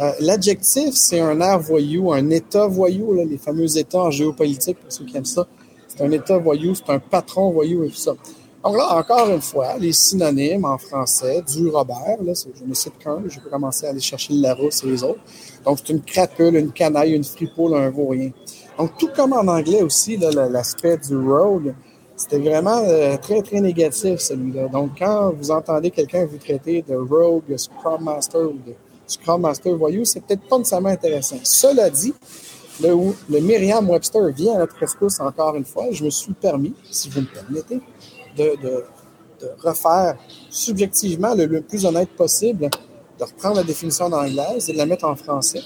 [0.00, 4.92] Euh, l'adjectif, c'est un air voyou, un état voyou, les fameux états en géopolitique, pour
[4.92, 5.46] ceux qui aiment ça.
[5.88, 8.14] C'est un état voyou, c'est un patron voyou et tout ça.
[8.64, 12.98] Donc là, encore une fois, les synonymes en français du Robert, là, je ne cite
[12.98, 15.20] qu'un, je peux commencer à aller chercher le Larousse et les autres.
[15.64, 18.30] Donc, c'est une crapule, une canaille, une fripoule, un vaurien.
[18.78, 21.74] Donc, tout comme en anglais aussi, l'aspect du rogue,
[22.16, 24.68] c'était vraiment euh, très, très négatif, celui-là.
[24.68, 28.74] Donc, quand vous entendez quelqu'un vous traiter de rogue, scrum master ou de
[29.06, 31.36] Scrum Master Voyou, c'est peut-être pas nécessairement intéressant.
[31.42, 32.14] Cela dit,
[32.80, 35.86] le, le Merriam-Webster vient à notre rescousse encore une fois.
[35.90, 37.80] Je me suis permis, si vous me permettez,
[38.36, 38.84] de,
[39.58, 40.16] refaire
[40.50, 42.70] subjectivement le, plus honnête possible,
[43.18, 45.60] de reprendre la définition d'anglaise et de la mettre en français.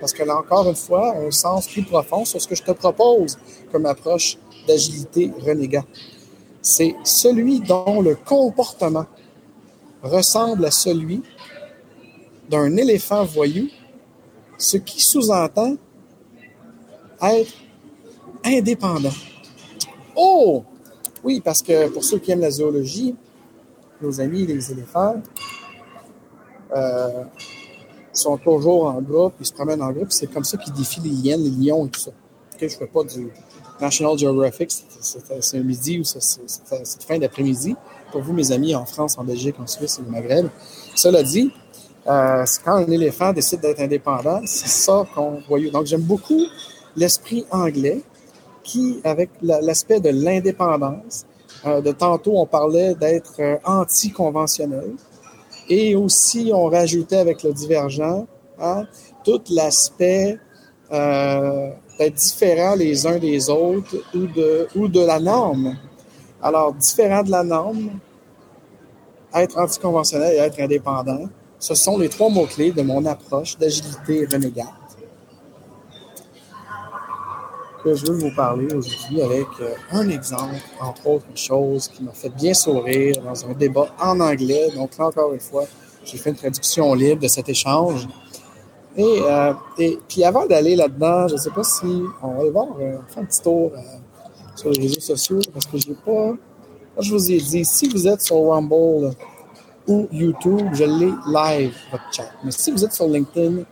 [0.00, 2.72] Parce qu'elle a encore une fois un sens plus profond sur ce que je te
[2.72, 3.38] propose
[3.72, 5.84] comme approche d'agilité renégat.
[6.62, 9.06] C'est celui dont le comportement
[10.02, 11.22] ressemble à celui
[12.48, 13.68] d'un éléphant voyou,
[14.58, 15.76] ce qui sous-entend
[17.22, 17.52] être
[18.44, 19.12] indépendant.
[20.16, 20.64] Oh!
[21.22, 23.14] Oui, parce que pour ceux qui aiment la zoologie,
[24.02, 25.22] nos amis les éléphants
[26.76, 27.24] euh,
[28.12, 31.10] sont toujours en groupe, ils se promènent en groupe, c'est comme ça qu'ils défient les
[31.10, 32.10] hyènes, les lions et tout ça.
[32.58, 33.28] je ne fais pas du
[33.80, 37.74] National Geographic, c'est un midi ou c'est fin d'après-midi.
[38.12, 40.46] Pour vous, mes amis, en France, en Belgique, en Suisse et au Maghreb.
[40.94, 41.50] Cela dit,
[42.06, 45.60] euh, quand un éléphant décide d'être indépendant, c'est ça qu'on voit.
[45.70, 46.42] Donc, j'aime beaucoup
[46.96, 48.02] l'esprit anglais
[48.62, 51.26] qui, avec l'aspect de l'indépendance,
[51.66, 54.92] euh, de tantôt, on parlait d'être euh, anticonventionnel.
[55.68, 58.26] Et aussi, on rajoutait avec le divergent
[58.60, 58.84] hein,
[59.24, 60.38] tout l'aspect
[60.92, 65.76] euh, d'être différent les uns des autres ou de, ou de la norme.
[66.42, 67.98] Alors, différent de la norme,
[69.34, 71.28] être anticonventionnel et être indépendant,
[71.64, 74.66] ce sont les trois mots-clés de mon approche d'agilité renégate
[77.82, 82.12] que je veux vous parler aujourd'hui avec euh, un exemple, entre autres choses, qui m'a
[82.12, 84.68] fait bien sourire dans un débat en anglais.
[84.74, 85.64] Donc, là, encore une fois,
[86.04, 88.08] j'ai fait une traduction libre de cet échange.
[88.96, 89.52] Et, euh,
[90.08, 93.22] puis, avant d'aller là-dedans, je ne sais pas si on va aller voir, euh, faire
[93.22, 93.72] un petit tour
[94.54, 96.32] sur les réseaux sociaux parce que je n'ai pas.
[97.00, 99.14] je vous ai dit, si vous êtes sur Rumble,
[99.86, 102.30] ou YouTube, je l'ai live, votre chat.
[102.42, 103.62] Mais si vous êtes sur LinkedIn,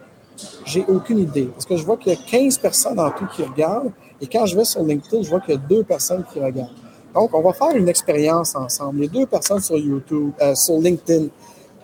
[0.64, 1.46] j'ai aucune idée.
[1.46, 3.92] Parce que je vois qu'il y a 15 personnes en tout qui regardent.
[4.20, 6.70] Et quand je vais sur LinkedIn, je vois qu'il y a deux personnes qui regardent.
[7.14, 9.00] Donc, on va faire une expérience ensemble.
[9.00, 11.26] Les deux personnes sur YouTube, euh, sur LinkedIn,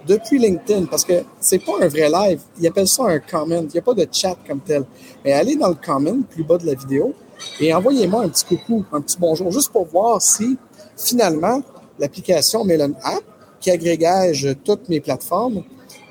[0.06, 2.40] depuis LinkedIn, parce que c'est pas un vrai live.
[2.58, 3.60] Ils appellent ça un comment.
[3.62, 4.84] Il n'y a pas de chat comme tel.
[5.24, 7.14] Mais allez dans le comment, plus bas de la vidéo,
[7.60, 10.56] et envoyez-moi un petit coucou, un petit bonjour, juste pour voir si,
[10.96, 11.62] finalement,
[11.98, 13.22] l'application Melon App
[13.60, 15.64] qui agrégage toutes mes plateformes,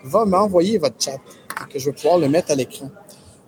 [0.03, 1.17] va m'envoyer votre chat
[1.69, 2.89] que je vais pouvoir le mettre à l'écran.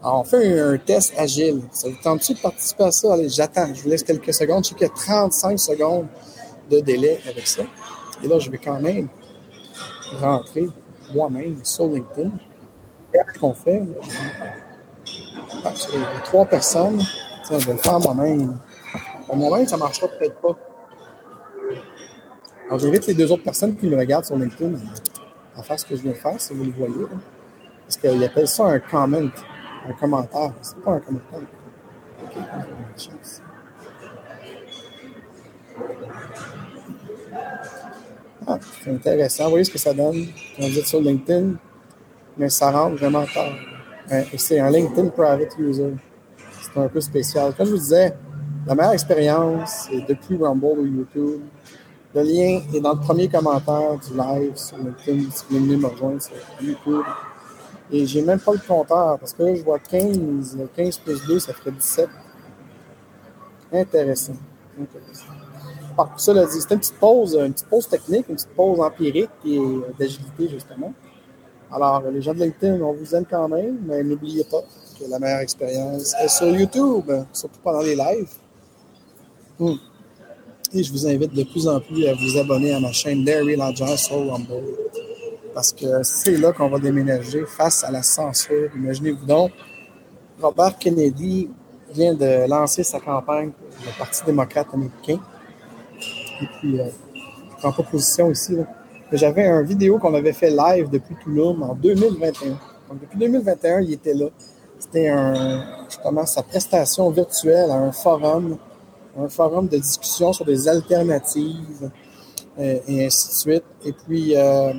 [0.01, 1.62] Alors, on fait un, test agile.
[1.71, 3.13] Ça vous tente-tu de participer à ça?
[3.13, 3.73] Allez, j'attends.
[3.73, 4.63] Je vous laisse quelques secondes.
[4.63, 6.07] Je sais qu'il y a 35 secondes
[6.71, 7.63] de délai avec ça.
[8.23, 9.09] Et là, je vais quand même
[10.19, 10.67] rentrer
[11.13, 12.31] moi-même sur LinkedIn.
[13.12, 13.83] Qu'est-ce qu'on fait?
[15.65, 15.73] Ah,
[16.23, 17.01] trois personnes.
[17.49, 18.57] Je vais le faire moi-même.
[19.33, 20.57] Moi-même, ça ne marchera peut-être pas.
[22.69, 24.75] Alors, j'invite les deux autres personnes qui me regardent sur LinkedIn
[25.55, 27.08] à, faire ce que je viens de faire, si vous le voyez.
[27.84, 29.17] Parce qu'ils appellent ça un comment,
[29.88, 30.53] un commentaire.
[30.62, 31.39] C'est pas un commentaire.
[38.45, 39.45] Ah, c'est intéressant.
[39.45, 41.53] Vous voyez ce que ça donne quand vous êtes sur LinkedIn,
[42.38, 43.51] mais ça rentre vraiment tard.
[44.38, 45.95] C'est un LinkedIn Private User.
[46.62, 47.51] C'est un peu spécial.
[47.55, 48.13] Comme je vous disais,
[48.67, 51.41] la meilleure expérience, c'est depuis Rumble ou YouTube.
[52.15, 55.30] Le lien est dans le premier commentaire du live sur LinkedIn.
[55.30, 57.04] Si vous voulez me rejoindre sur YouTube.
[57.91, 60.58] Et j'ai même pas le compteur parce que je vois 15.
[60.76, 62.10] 15 plus 2, ça ferait 17.
[63.72, 64.34] Intéressant.
[64.80, 65.26] Intéressant.
[65.95, 69.30] Par cela dit, c'est une petite pause, une petite pause technique, une petite pause empirique
[69.45, 69.60] et
[70.00, 70.93] d'agilité, justement.
[71.72, 74.62] Alors, les gens de LinkedIn, on vous aime quand même, mais n'oubliez pas
[75.00, 78.34] que la meilleure expérience est sur YouTube, surtout pendant les lives.
[79.60, 79.76] Hmm.
[80.71, 83.55] Et je vous invite de plus en plus à vous abonner à ma chaîne Larry
[83.55, 84.63] Lodger sur Rumble.
[85.53, 88.69] Parce que c'est là qu'on va déménager face à la censure.
[88.75, 89.51] Imaginez-vous donc,
[90.39, 91.49] Robert Kennedy
[91.91, 95.19] vient de lancer sa campagne pour le Parti démocrate américain.
[96.41, 98.55] Et puis, euh, je prends pas position ici.
[99.12, 102.49] J'avais une vidéo qu'on avait fait live depuis Toulouse en 2021.
[102.49, 104.27] Donc, depuis 2021, il était là.
[104.77, 108.60] C'était un, justement sa prestation virtuelle à un forum
[109.17, 111.89] un forum de discussion sur des alternatives
[112.60, 113.63] euh, et ainsi de suite.
[113.86, 114.74] Et puis, euh,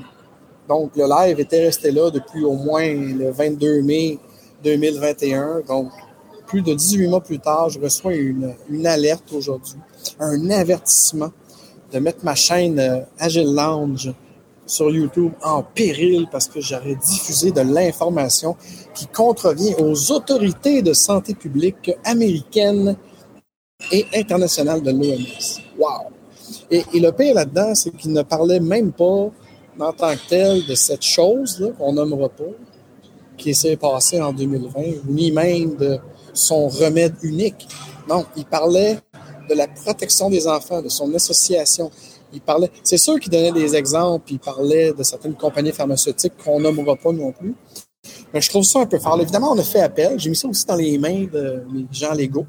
[0.69, 4.19] donc, le live était resté là depuis au moins le 22 mai
[4.63, 5.63] 2021.
[5.67, 5.91] Donc,
[6.47, 9.79] plus de 18 mois plus tard, je reçois une, alerte aujourd'hui,
[10.19, 11.31] un avertissement
[11.93, 14.13] de mettre ma chaîne euh, Agile Lounge
[14.67, 18.57] sur YouTube en péril parce que j'aurais diffusé de l'information
[18.95, 22.97] qui contrevient aux autorités de santé publique américaines
[23.91, 25.61] et international de l'OMS.
[25.79, 26.11] Wow!
[26.71, 29.31] Et, le pire là-dedans, c'est qu'il ne parlait même pas
[29.79, 32.45] en tant que tel de cette chose qu'on nommera pas,
[33.37, 35.99] qui s'est passée en 2020, ni même de
[36.33, 37.67] son remède unique.
[38.09, 38.99] Non, il parlait
[39.49, 41.91] de la protection des enfants, de son association.
[42.33, 46.61] Il parlait, c'est sûr qu'il donnait des exemples, il parlait de certaines compagnies pharmaceutiques qu'on
[46.61, 47.55] nommera pas non plus.
[48.33, 49.21] Mais je trouve ça un peu fort.
[49.21, 50.19] Évidemment, on a fait appel.
[50.19, 52.47] J'ai mis ça aussi dans les mains de mes gens légaux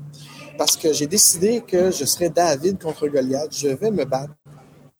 [0.61, 3.51] parce que j'ai décidé que je serais David contre Goliath.
[3.51, 4.35] Je vais me battre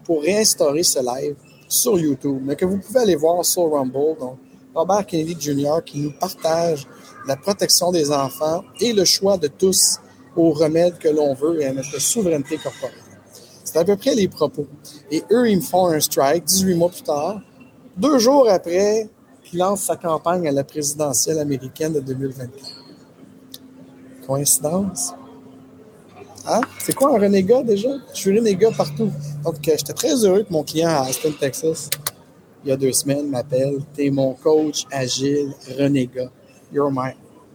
[0.04, 1.36] pour réinstaurer ce live
[1.68, 4.18] sur YouTube, mais que vous pouvez aller voir sur Rumble.
[4.20, 4.40] Donc,
[4.74, 6.88] Robert Kennedy Jr., qui nous partage
[7.28, 10.00] la protection des enfants et le choix de tous
[10.36, 12.98] aux remèdes que l'on veut et à notre souveraineté corporelle.
[13.64, 14.66] C'est à peu près les propos.
[15.12, 17.40] Et eux, ils me font un strike 18 mois plus tard,
[17.98, 19.08] deux jours après
[19.44, 22.50] qu'il lance sa campagne à la présidentielle américaine de 2024.
[24.26, 25.14] Coïncidence?
[26.48, 26.62] Hein?
[26.80, 27.90] C'est quoi un renégat déjà?
[28.14, 29.12] Je suis renégat partout.
[29.44, 31.90] Donc, j'étais très heureux que mon client à Austin, Texas,
[32.64, 33.80] il y a deux semaines, m'appelle.
[33.94, 36.30] T'es mon coach agile renégat.
[36.74, 37.14] You're my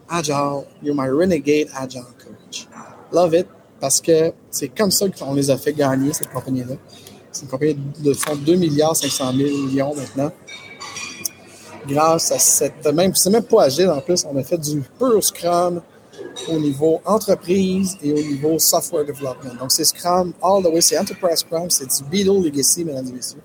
[0.09, 2.67] agile, you're my renegade agile coach.
[3.13, 3.47] Love it,
[3.81, 6.75] parce que c'est comme ça qu'on les a fait gagner, cette compagnie-là.
[7.33, 10.33] C'est une compagnie de fond 2 milliards 500 000 millions maintenant.
[11.87, 15.23] Grâce à cette même, c'est même pas agile en plus, on a fait du pur
[15.23, 15.81] Scrum,
[16.49, 19.59] au niveau entreprise et au niveau software development.
[19.59, 23.13] Donc, c'est Scrum all the way, c'est Enterprise Scrum, c'est du Beetle Legacy, mesdames et
[23.13, 23.43] messieurs.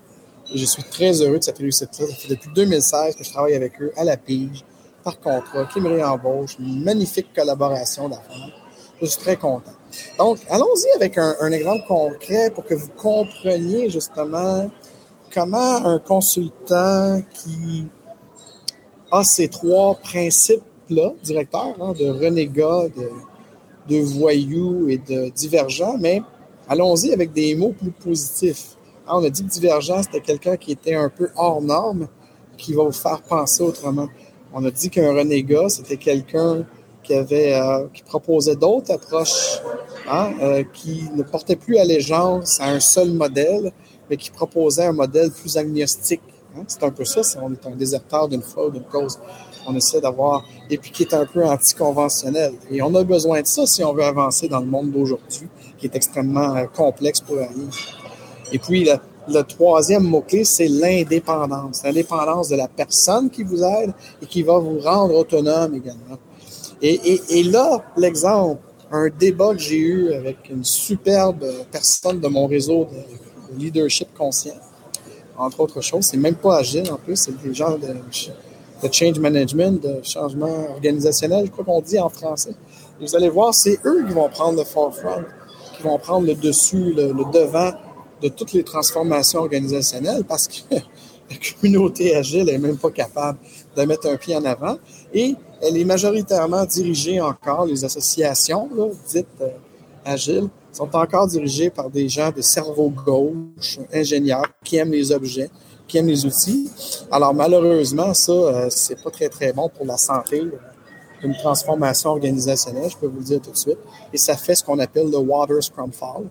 [0.52, 2.06] Et je suis très heureux de cette réussite-là.
[2.06, 4.64] Ça fait depuis 2016 que je travaille avec eux à la pige,
[5.02, 8.50] par contrat, qui me réembauche, une magnifique collaboration d'affaires.
[9.00, 9.72] Je suis très content.
[10.18, 14.70] Donc, allons-y avec un, un, exemple concret pour que vous compreniez justement
[15.34, 17.86] comment un consultant qui
[19.10, 20.62] a ces trois principes
[21.22, 23.08] directeur, hein, de renégats, de,
[23.88, 26.22] de voyous et de divergents, mais
[26.68, 28.76] allons-y avec des mots plus positifs.
[29.06, 32.08] Hein, on a dit que divergent, c'était quelqu'un qui était un peu hors norme,
[32.56, 34.08] qui va vous faire penser autrement.
[34.52, 36.64] On a dit qu'un renégat, c'était quelqu'un
[37.10, 39.60] euh, qui proposait d'autres approches,
[40.08, 43.72] hein, euh, qui ne portait plus allégeance à un seul modèle,
[44.08, 46.22] mais qui proposait un modèle plus agnostique.
[46.68, 49.18] C'est un peu ça, on est un déserteur d'une foi ou d'une cause
[49.66, 52.54] on essaie d'avoir, et puis qui est un peu anticonventionnel.
[52.70, 55.48] Et on a besoin de ça si on veut avancer dans le monde d'aujourd'hui,
[55.78, 57.68] qui est extrêmement euh, complexe pour aller.
[58.52, 58.88] Et puis,
[59.28, 61.82] le, troisième mot-clé, c'est l'indépendance.
[61.84, 66.18] L'indépendance de la personne qui vous aide et qui va vous rendre autonome également.
[66.82, 72.88] Et, là, l'exemple, un débat que j'ai eu avec une superbe personne de mon réseau
[72.90, 74.56] de leadership conscient,
[75.38, 76.06] entre autres choses.
[76.06, 77.86] C'est même pas agile en plus, c'est des gens de
[78.82, 82.54] de change management, de changement organisationnel, je crois qu'on dit en français.
[83.00, 85.22] vous allez voir, c'est eux qui vont prendre le forefront,
[85.76, 87.72] qui vont prendre le dessus, le, devant
[88.20, 93.38] de toutes les transformations organisationnelles parce que la communauté agile n'est même pas capable
[93.76, 94.78] de mettre un pied en avant
[95.12, 98.68] et elle est majoritairement dirigée encore, les associations
[99.08, 99.48] dites euh,
[100.04, 105.50] agiles sont encore dirigées par des gens de cerveau gauche, ingénieurs qui aiment les objets,
[105.92, 106.70] qui aiment les outils.
[107.10, 110.42] Alors malheureusement, ça, euh, c'est pas très très bon pour la santé
[111.22, 113.78] une transformation organisationnelle, je peux vous le dire tout de suite.
[114.12, 116.24] Et ça fait ce qu'on appelle le Water Scrum Fall,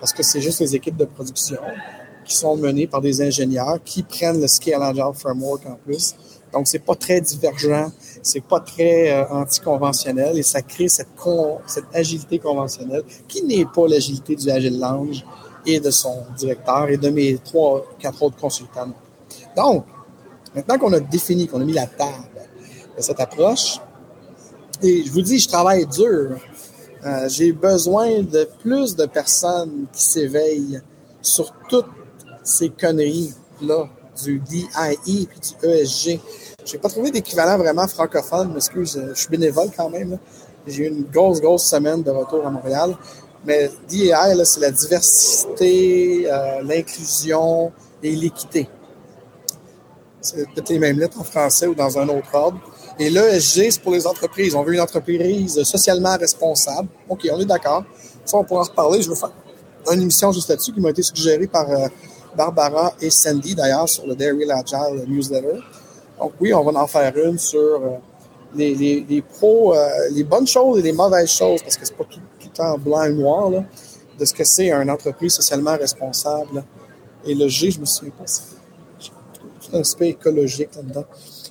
[0.00, 1.58] parce que c'est juste les équipes de production
[2.24, 6.14] qui sont menées par des ingénieurs qui prennent le Scale Agile Framework en plus.
[6.52, 7.90] Donc, c'est pas très divergent,
[8.22, 11.08] c'est pas très euh, anticonventionnel et ça crée cette,
[11.66, 15.26] cette agilité conventionnelle qui n'est pas l'agilité du Agile Lounge
[15.66, 18.94] et de son directeur et de mes trois, quatre autres consultants.
[19.56, 19.84] Donc,
[20.54, 22.24] maintenant qu'on a défini, qu'on a mis la table
[22.96, 23.80] de cette approche,
[24.82, 26.36] et je vous dis, je travaille dur.
[27.04, 30.80] Euh, j'ai besoin de plus de personnes qui s'éveillent
[31.22, 31.86] sur toutes
[32.44, 33.88] ces conneries-là,
[34.24, 34.66] du DIE
[35.06, 36.20] et du ESG.
[36.64, 40.18] Je n'ai pas trouvé d'équivalent vraiment francophone, excuse, je suis bénévole quand même.
[40.66, 42.96] J'ai eu une grosse, grosse semaine de retour à Montréal.
[43.46, 48.68] Mais DEI, c'est la diversité, euh, l'inclusion et l'équité.
[50.20, 52.58] C'est peut-être les mêmes lettres en français ou dans un autre ordre.
[52.98, 54.54] Et l'ESG, c'est pour les entreprises.
[54.54, 56.88] On veut une entreprise socialement responsable.
[57.08, 57.84] OK, on est d'accord.
[58.24, 59.00] Ça, on pourra en reparler.
[59.00, 59.30] Je veux faire
[59.92, 61.86] une émission juste là-dessus qui m'a été suggérée par euh,
[62.36, 65.60] Barbara et Sandy, d'ailleurs, sur le Dairy Agile newsletter.
[66.18, 67.96] Donc oui, on va en faire une sur euh,
[68.54, 69.74] les, les, pros,
[70.10, 72.20] les bonnes choses et les mauvaises choses, parce que c'est pas tout,
[72.60, 73.50] en blanc et noir
[74.18, 76.64] de ce que c'est une entreprise socialement responsable.
[77.24, 78.24] Et le G, je me souviens pas,
[79.74, 81.04] un aspect écologique là-dedans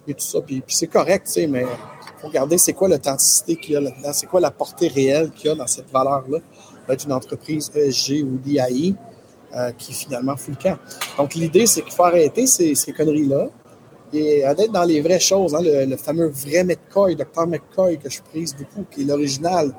[0.08, 0.42] et tout ça.
[0.42, 4.28] Puis, c'est correct, mais il faut regarder c'est quoi l'authenticité qu'il y a là-dedans, c'est
[4.28, 6.40] quoi la portée réelle qu'il y a dans cette valeur-là
[6.88, 8.96] d'être une entreprise ESG ou DAI
[9.56, 10.78] euh, qui finalement fout le camp.
[11.18, 13.50] Donc l'idée, c'est qu'il faut arrêter ces, conneries-là
[14.14, 15.54] et d'être dans les vraies choses.
[15.54, 17.46] Hein, le, le, fameux vrai McCoy, Dr.
[17.46, 19.74] McCoy, que je prise beaucoup, qui est l'original.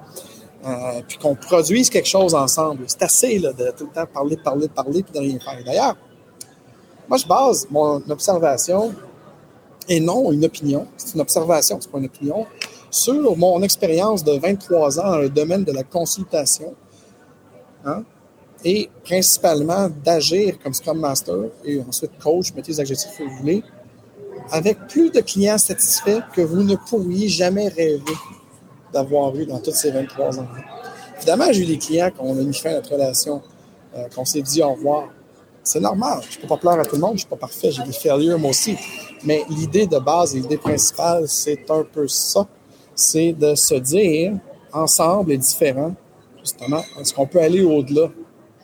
[0.66, 2.82] Euh, puis qu'on produise quelque chose ensemble.
[2.88, 5.62] C'est assez là, de tout le temps parler, parler, parler, puis de rien faire.
[5.64, 5.96] D'ailleurs,
[7.08, 8.94] moi, je base mon observation,
[9.88, 12.46] et non une opinion, c'est une observation, c'est pas une opinion,
[12.90, 16.74] sur mon expérience de 23 ans dans le domaine de la consultation,
[17.84, 18.02] hein,
[18.64, 23.62] et principalement d'agir comme Scrum Master, et ensuite coach, mettez les adjectifs que vous voulez,
[24.50, 28.02] avec plus de clients satisfaits que vous ne pourriez jamais rêver
[28.92, 30.48] d'avoir eu dans toutes ces 23 ans.
[31.16, 33.42] Évidemment, j'ai eu des clients qu'on a mis fin à notre relation,
[33.96, 35.08] euh, qu'on s'est dit au revoir.
[35.68, 36.20] C'est normal.
[36.30, 37.82] Je ne peux pas plaire à tout le monde, je ne suis pas parfait, j'ai
[37.82, 38.74] des failures moi aussi.
[39.22, 42.46] Mais l'idée de base l'idée principale, c'est un peu ça.
[42.94, 44.32] C'est de se dire,
[44.72, 45.94] ensemble et différents,
[46.40, 48.08] justement, est-ce qu'on peut aller au-delà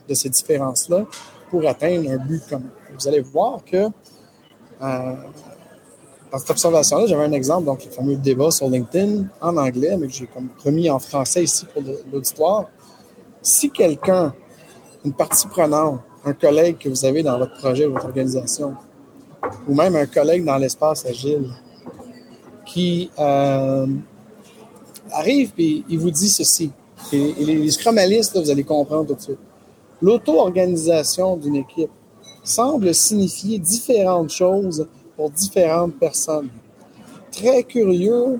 [0.09, 1.05] de ces différences-là
[1.51, 2.71] pour atteindre un but commun?
[2.97, 5.15] Vous allez voir que euh,
[6.31, 10.07] dans cette observation-là, j'avais un exemple, donc le fameux débat sur LinkedIn en anglais, mais
[10.07, 12.65] que j'ai comme remis en français ici pour l'auditoire.
[13.43, 14.33] Si quelqu'un,
[15.05, 18.73] une partie prenante, un collègue que vous avez dans votre projet, votre organisation,
[19.67, 21.49] ou même un collègue dans l'espace agile,
[22.65, 23.85] qui euh,
[25.11, 26.71] arrive et il vous dit ceci,
[27.13, 29.39] et, les scrumalistes, vous allez comprendre tout de suite.
[30.01, 31.91] L'auto-organisation d'une équipe
[32.43, 36.49] semble signifier différentes choses pour différentes personnes.
[37.31, 38.39] Très curieux,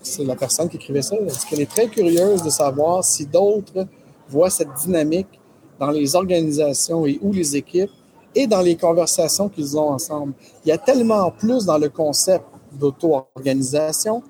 [0.00, 3.86] c'est la personne qui écrivait ça, elle qu'elle est très curieuse de savoir si d'autres
[4.28, 5.37] voient cette dynamique
[5.78, 7.90] dans les organisations et ou les équipes
[8.34, 10.32] et dans les conversations qu'ils ont ensemble.
[10.64, 14.22] Il y a tellement plus dans le concept d'auto-organisation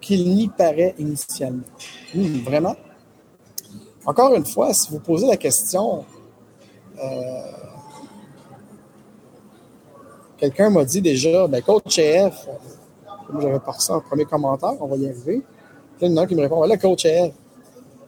[0.00, 1.62] qu'il n'y paraît initialement.
[2.14, 2.76] Hmm, vraiment?
[4.04, 6.04] Encore une fois, si vous posez la question,
[7.02, 7.10] euh,
[10.36, 12.46] quelqu'un m'a dit déjà, ben, coach chef,
[13.30, 15.42] moi j'avais pas ça en premier commentaire, on va y arriver.
[16.00, 17.32] Il y en a qui me répond, coach chef,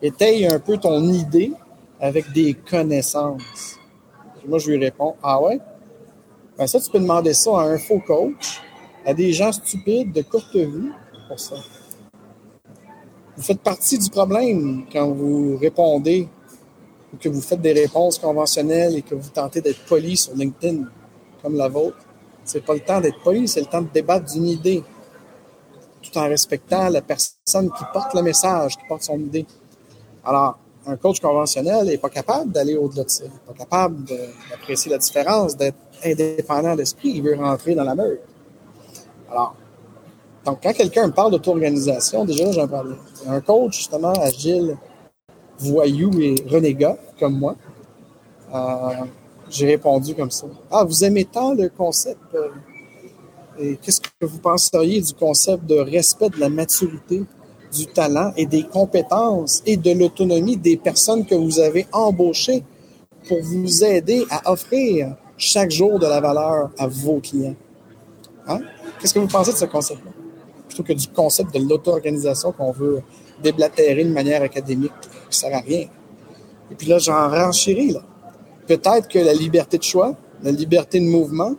[0.03, 1.53] étaye un peu ton idée
[2.00, 3.78] avec des connaissances.
[4.46, 5.61] moi, je lui réponds, ah ouais?
[6.56, 8.61] Ben, ça, tu peux demander ça à un faux coach,
[9.04, 10.92] à des gens stupides de courte vue
[11.28, 11.56] pour ça.
[13.37, 16.28] Vous faites partie du problème quand vous répondez
[17.12, 20.85] ou que vous faites des réponses conventionnelles et que vous tentez d'être poli sur LinkedIn
[21.42, 21.98] comme la vôtre.
[22.44, 24.82] C'est pas le temps d'être poli, c'est le temps de débattre d'une idée
[26.02, 29.46] tout en respectant la personne qui porte le message, qui porte son idée.
[30.24, 33.25] Alors, un coach conventionnel n'est pas capable d'aller au-delà de ça.
[33.25, 34.05] N'est pas capable
[34.51, 37.11] d'apprécier la différence, d'être indépendant d'esprit.
[37.16, 38.20] Il veut rentrer dans la meute.
[39.31, 39.57] Alors,
[40.44, 42.94] donc, quand quelqu'un me parle d'auto-organisation, déjà, j'en parlais.
[43.27, 44.77] Un coach, justement, agile,
[45.59, 47.57] voyou et renégat, comme moi,
[48.55, 49.05] euh,
[49.51, 50.46] j'ai répondu comme ça.
[50.70, 52.20] Ah, vous aimez tant le concept.
[52.35, 52.49] Euh,
[53.59, 57.25] et qu'est-ce que vous penseriez du concept de respect de la maturité,
[57.72, 62.64] du talent et des compétences et de l'autonomie des personnes que vous avez embauchées
[63.29, 67.57] pour vous aider à offrir chaque jour de la valeur à vos clients?
[68.48, 68.61] Hein?
[69.00, 70.12] Qu'est-ce que vous pensez de ce concept-là?
[70.68, 73.02] Plutôt que du concept de l'auto-organisation qu'on veut
[73.42, 75.87] déblatérer de manière académique, qui ne sert à rien.
[76.70, 77.96] Et puis là, j'en renchéris.
[78.66, 81.55] Peut-être que la liberté de choix, la liberté de mouvement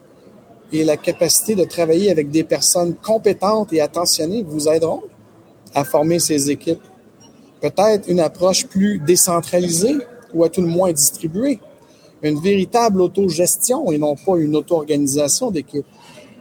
[0.72, 5.04] et la capacité de travailler avec des personnes compétentes et attentionnées vous aideront
[5.74, 6.82] à former ces équipes.
[7.62, 9.98] Peut-être une approche plus décentralisée
[10.34, 11.60] ou à tout le moins distribuée.
[12.22, 15.86] Une véritable autogestion et non pas une auto-organisation d'équipe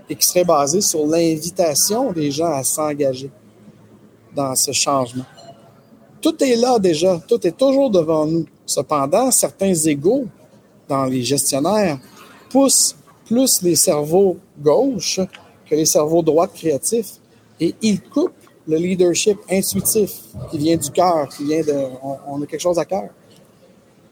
[0.09, 3.31] et qui serait basée sur l'invitation des gens à s'engager
[4.35, 5.25] dans ce changement.
[6.21, 8.47] Tout est là déjà, tout est toujours devant nous.
[8.65, 10.27] Cependant, certains égaux
[10.89, 11.99] dans les gestionnaires
[12.51, 15.21] poussent plus les cerveaux gauches
[15.69, 17.21] que les cerveaux droits créatifs
[17.61, 18.33] et ils coupent
[18.69, 20.11] le leadership intuitif
[20.51, 21.87] qui vient du cœur, qui vient de.
[22.27, 23.09] On, a quelque chose à cœur.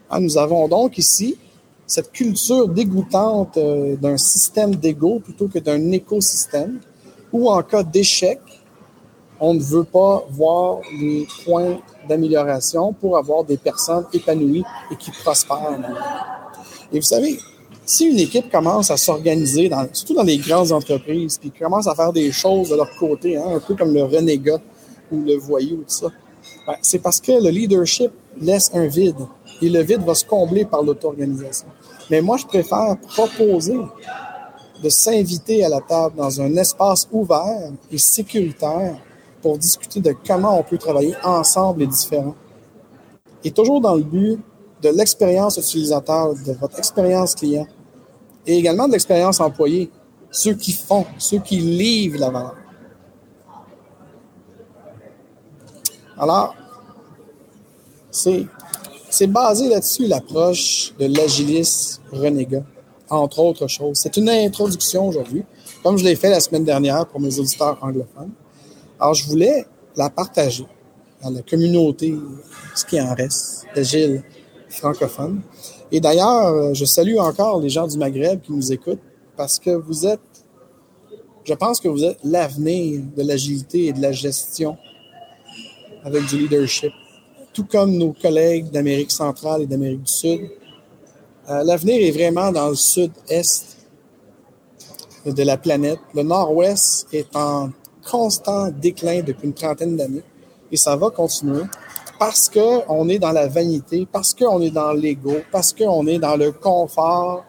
[0.09, 1.37] Ah, nous avons donc ici
[1.87, 6.79] cette culture dégoûtante euh, d'un système d'ego plutôt que d'un écosystème
[7.31, 8.39] où, en cas d'échec,
[9.39, 11.77] on ne veut pas voir les points
[12.07, 15.79] d'amélioration pour avoir des personnes épanouies et qui prospèrent.
[16.91, 17.37] Et vous savez,
[17.85, 22.11] si une équipe commence à s'organiser, surtout dans les grandes entreprises, puis commence à faire
[22.11, 24.59] des choses de leur côté, hein, un peu comme le renégat
[25.11, 26.07] ou le voyou, tout ça,
[26.65, 28.11] ben, c'est parce que le leadership
[28.41, 29.27] laisse un vide.
[29.61, 31.67] Et le vide va se combler par l'auto-organisation.
[32.09, 33.77] Mais moi, je préfère proposer
[34.83, 38.97] de s'inviter à la table dans un espace ouvert et sécuritaire
[39.41, 42.35] pour discuter de comment on peut travailler ensemble et différents.
[43.43, 44.39] Et toujours dans le but
[44.85, 47.67] de l'expérience utilisateur, de votre expérience client
[48.45, 49.89] et également de l'expérience employée,
[50.29, 52.55] ceux qui font, ceux qui livrent la valeur.
[56.17, 56.55] Alors,
[58.11, 58.45] c'est,
[59.09, 62.63] c'est basé là-dessus l'approche de l'agilis renégat,
[63.09, 63.97] entre autres choses.
[63.97, 65.43] C'est une introduction aujourd'hui,
[65.81, 68.31] comme je l'ai fait la semaine dernière pour mes auditeurs anglophones.
[68.99, 69.65] Alors, je voulais
[69.95, 70.67] la partager
[71.23, 72.15] dans la communauté,
[72.75, 74.23] ce qui en reste, d'agile
[74.75, 75.41] francophone.
[75.91, 79.01] Et d'ailleurs, je salue encore les gens du Maghreb qui nous écoutent
[79.35, 80.19] parce que vous êtes
[81.43, 84.77] Je pense que vous êtes l'avenir de l'agilité et de la gestion
[86.03, 86.91] avec du leadership.
[87.53, 90.49] Tout comme nos collègues d'Amérique centrale et d'Amérique du Sud,
[91.49, 93.77] euh, l'avenir est vraiment dans le sud-est
[95.25, 95.99] de la planète.
[96.13, 97.69] Le nord-ouest est en
[98.09, 100.23] constant déclin depuis une trentaine d'années
[100.71, 101.63] et ça va continuer
[102.17, 106.35] parce qu'on est dans la vanité, parce qu'on est dans l'ego, parce qu'on est dans
[106.35, 107.43] le confort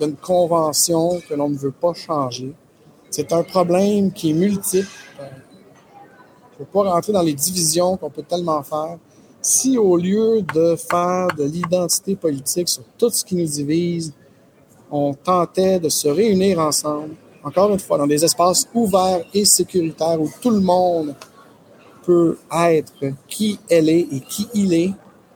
[0.00, 2.52] d'une convention que l'on ne veut pas changer.
[3.10, 4.88] C'est un problème qui est multiple.
[5.18, 8.98] Je ne veux pas rentrer dans les divisions qu'on peut tellement faire.
[9.40, 14.12] Si au lieu de faire de l'identité politique sur tout ce qui nous divise,
[14.90, 20.20] on tentait de se réunir ensemble, encore une fois, dans des espaces ouverts et sécuritaires
[20.20, 21.14] où tout le monde
[22.04, 22.92] peut être
[23.28, 24.92] qui elle est et qui il est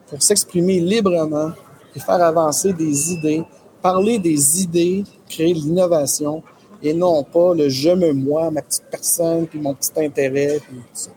[0.07, 1.51] pour s'exprimer librement
[1.95, 3.43] et faire avancer des idées,
[3.81, 6.43] parler des idées, créer de l'innovation
[6.81, 10.77] et non pas le je me moi, ma petite personne, puis mon petit intérêt, puis
[10.77, 11.11] tout ça.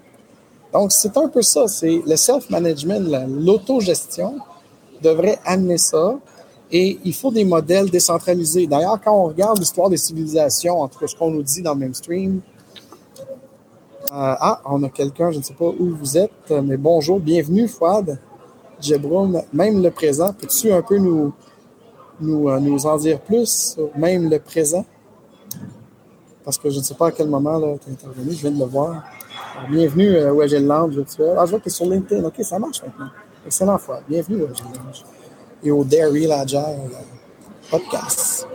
[0.73, 4.37] Donc, c'est un peu ça, c'est le self-management, l'autogestion
[5.03, 6.19] devrait amener ça
[6.71, 8.67] et il faut des modèles décentralisés.
[8.67, 12.41] D'ailleurs, quand on regarde l'histoire des civilisations, entre ce qu'on nous dit dans le mainstream,
[14.11, 18.19] ah, on a quelqu'un, je ne sais pas où vous êtes, mais bonjour, bienvenue, Fouad,
[18.81, 20.33] Jebroum, même le présent.
[20.33, 21.33] Peux-tu un peu nous,
[22.21, 24.85] nous, euh, nous en dire plus, même le présent?
[26.45, 28.59] Parce que je ne sais pas à quel moment tu es intervenu, je viens de
[28.59, 29.05] le voir.
[29.71, 31.37] bienvenue à Wagel virtuel.
[31.39, 32.25] Ah, je vois que tu es sur LinkedIn.
[32.25, 33.11] OK, ça marche maintenant.
[33.47, 34.03] Excellent, Fouad.
[34.09, 35.05] Bienvenue Wagel Lounge.
[35.63, 36.91] Et au Dairy Agile
[37.71, 38.47] podcast.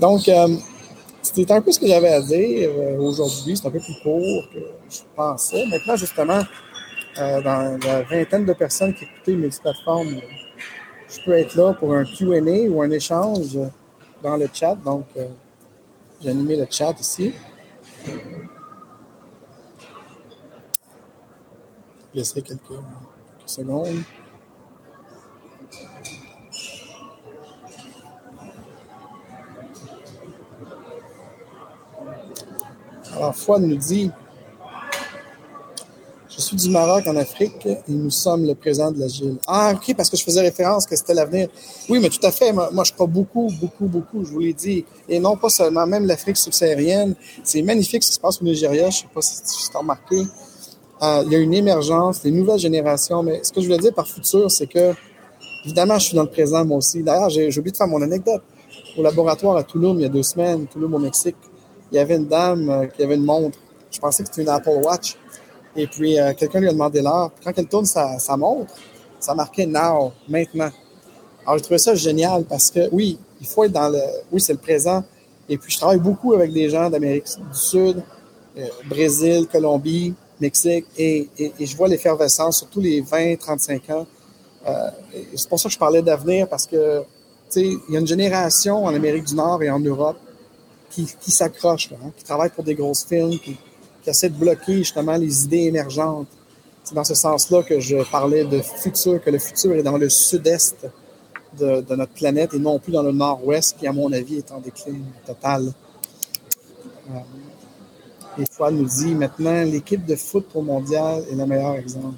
[0.00, 0.48] Donc, euh,
[1.24, 3.56] c'était un peu ce que j'avais à dire euh, aujourd'hui.
[3.56, 4.58] C'est un peu plus court que
[4.90, 5.64] je pensais.
[5.66, 6.42] Maintenant, justement,
[7.18, 10.20] euh, dans la vingtaine de personnes qui écoutaient mes plateformes,
[11.08, 13.58] je peux être là pour un QA ou un échange
[14.22, 14.74] dans le chat.
[14.84, 15.26] Donc, euh,
[16.20, 17.32] j'ai animé le chat ici.
[18.06, 18.12] Je
[22.18, 24.02] laisserai quelques, quelques secondes.
[33.16, 34.10] Alors, Fouad nous dit
[36.28, 39.36] Je suis du Maroc en Afrique et nous sommes le présent de l'agile.
[39.46, 41.48] Ah, OK, parce que je faisais référence que c'était l'avenir.
[41.88, 42.52] Oui, mais tout à fait.
[42.52, 44.84] Moi, je crois beaucoup, beaucoup, beaucoup, je vous l'ai dit.
[45.08, 47.14] Et non pas seulement, même l'Afrique subsaharienne.
[47.44, 48.90] C'est magnifique ce qui se passe au Nigeria.
[48.90, 50.22] Je ne sais pas si tu as remarqué.
[51.02, 53.22] Euh, il y a une émergence, des nouvelles générations.
[53.22, 54.92] Mais ce que je voulais dire par futur, c'est que,
[55.64, 57.00] évidemment, je suis dans le présent, moi aussi.
[57.04, 58.42] D'ailleurs, j'ai oublié de faire mon anecdote.
[58.98, 61.36] Au laboratoire à Toulouse, il y a deux semaines, Toulouse au Mexique,
[61.94, 63.56] il y avait une dame euh, qui avait une montre.
[63.90, 65.16] Je pensais que c'était une Apple Watch.
[65.76, 67.30] Et puis, euh, quelqu'un lui a demandé l'heure.
[67.42, 68.74] Quand elle tourne sa, montre,
[69.20, 70.70] ça marquait Now, maintenant.
[71.46, 74.00] Alors, je trouvais ça génial parce que, oui, il faut être dans le.
[74.32, 75.04] Oui, c'est le présent.
[75.48, 78.02] Et puis, je travaille beaucoup avec des gens d'Amérique du Sud,
[78.58, 84.06] euh, Brésil, Colombie, Mexique, et, je vois l'effervescence, surtout les 20, 35 ans.
[85.36, 87.06] c'est pour ça que je parlais d'avenir parce que, tu
[87.50, 90.16] sais, il y a une génération en Amérique du Nord et en Europe
[90.94, 93.56] qui, qui s'accrochent, hein, qui travaillent pour des grosses films, qui,
[94.02, 96.28] qui essaient de bloquer justement les idées émergentes.
[96.84, 100.08] C'est dans ce sens-là que je parlais de futur, que le futur est dans le
[100.08, 100.86] sud-est
[101.58, 104.60] de, notre planète et non plus dans le nord-ouest, qui, à mon avis, est en
[104.60, 105.72] déclin total.
[107.10, 107.18] Euh,
[108.38, 112.16] et Fouad nous dit maintenant, l'équipe de foot pour mondial est le meilleur exemple.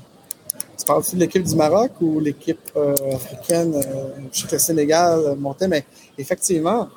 [0.79, 3.75] Tu parles-tu de l'équipe du Maroc ou l'équipe euh, africaine?
[3.75, 5.85] Euh, je sais que le Sénégal montait, mais
[6.19, 6.89] effectivement,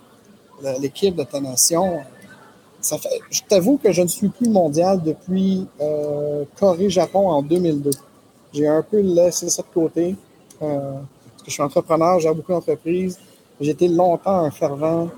[0.80, 2.00] l'équipe de ta nation.
[3.30, 7.92] Je t'avoue que je ne suis plus mondial depuis euh, Corée-Japon en 2002.
[8.54, 10.16] J'ai un peu laissé ça de côté.
[10.62, 13.20] Euh, parce que je suis entrepreneur, j'ai beaucoup d'entreprises.
[13.60, 15.10] J'ai été longtemps un fervent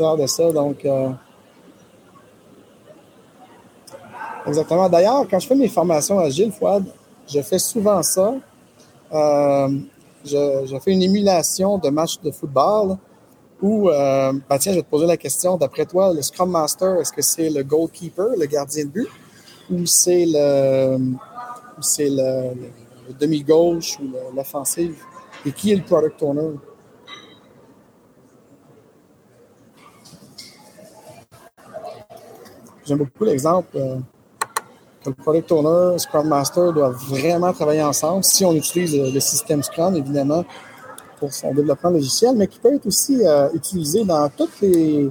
[0.00, 0.52] euh, de ça.
[0.52, 1.10] Donc, euh,
[4.46, 4.88] exactement.
[4.88, 6.84] D'ailleurs, quand je fais mes formations à Gilles Fouad,
[7.28, 8.34] je fais souvent ça.
[10.34, 12.96] Euh, je, fais une émulation de match de football
[13.60, 17.00] où, euh, ben tiens, je vais te poser la question, d'après toi, le Scrum Master,
[17.00, 19.08] est-ce que c'est le goalkeeper, le gardien de but,
[19.70, 20.98] ou c'est le,
[21.80, 22.54] c'est le,
[23.18, 25.02] demi-gauche ou l'offensive?
[25.46, 26.56] Et qui est le product owner?
[32.84, 33.76] J'aime beaucoup l'exemple.
[33.76, 33.98] Euh,
[35.08, 39.94] le product owner, Scrum Master doivent vraiment travailler ensemble si on utilise le, système Scrum,
[39.96, 40.44] évidemment,
[41.18, 45.10] pour son développement logiciel, mais qui peut être aussi euh, utilisé dans tous les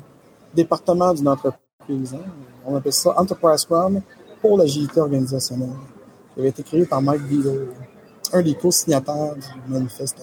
[0.54, 2.14] départements d'une entreprise.
[2.14, 2.30] Hein.
[2.66, 4.02] On appelle ça Enterprise Scrum
[4.42, 5.70] pour l'agilité organisationnelle.
[6.36, 7.70] Il avait été créé par Mike Beadle,
[8.34, 10.18] un des co-signataires du manifeste.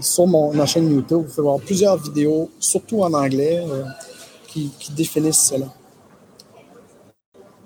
[0.00, 3.84] sur mon, ma chaîne YouTube, vous pouvez voir plusieurs vidéos, surtout en anglais, euh,
[4.46, 5.66] qui, définissent cela.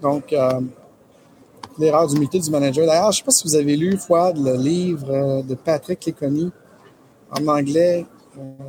[0.02, 0.60] Donc, euh,
[1.78, 2.86] l'erreur d'humilité du manager.
[2.86, 6.04] D'ailleurs, je ne sais pas si vous avez lu, Fouad, le livre euh, de Patrick
[6.04, 6.50] Léconi
[7.30, 8.04] en anglais.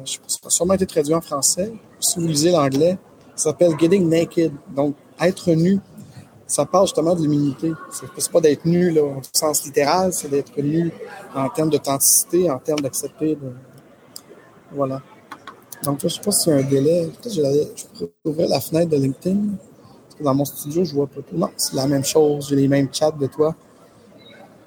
[0.05, 1.73] je pense ça a sûrement été traduit en français.
[1.99, 2.97] Si vous lisez l'anglais,
[3.35, 4.53] ça s'appelle Getting Naked.
[4.75, 5.79] Donc, être nu.
[6.45, 7.73] Ça parle justement de l'humilité.
[7.91, 10.91] C'est pas d'être nu là, au sens littéral, c'est d'être nu
[11.33, 13.35] en termes d'authenticité, en termes d'accepter.
[13.35, 13.51] De...
[14.71, 15.01] Voilà.
[15.83, 17.07] Donc, je ne sais pas s'il y a un délai.
[17.07, 19.39] Peut-être que je vais ouvrir la fenêtre de LinkedIn.
[20.21, 21.35] Dans mon studio, je vois pas tout.
[21.35, 22.47] Non, c'est la même chose.
[22.49, 23.55] J'ai les mêmes chats de toi.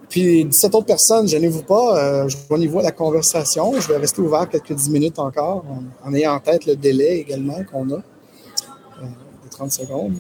[0.08, 3.78] Puis 17 autres personnes, je vous pas, euh, je voir la conversation.
[3.80, 5.64] Je vais rester ouvert quelques 10 minutes encore,
[6.04, 9.06] en, ayant en tête le délai également qu'on a, euh,
[9.44, 10.14] de 30 secondes.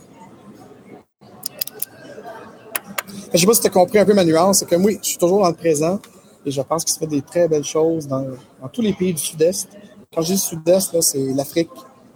[3.28, 4.98] Je ne sais pas si tu as compris un peu ma nuance, c'est que oui,
[5.02, 6.00] je suis toujours dans le présent
[6.44, 8.26] et je pense qu'il se fait des très belles choses dans,
[8.72, 9.68] tous les pays du Sud-Est.
[10.12, 11.70] Quand je dis Sud-Est, c'est l'Afrique,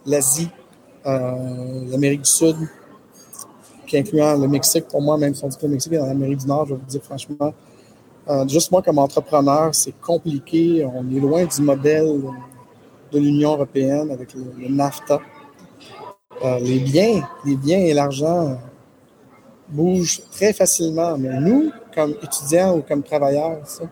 [0.07, 0.49] l'Asie,
[1.07, 2.57] euh, l'Amérique du Sud,
[3.91, 4.87] qui incluant le Mexique.
[4.89, 6.75] Pour moi, même si on dit que le Mexique est dans l'Amérique du Nord, je
[6.75, 7.53] vais vous dire franchement,
[8.29, 10.87] euh, juste moi comme entrepreneur, c'est compliqué.
[10.87, 12.21] On est loin du modèle
[13.13, 15.21] de l'Union européenne avec le, NAFTA.
[16.45, 18.59] Euh, les biens, les biens et l'argent
[19.69, 21.19] bougent très facilement.
[21.19, 23.85] Mais nous, comme étudiants ou comme travailleurs, ça,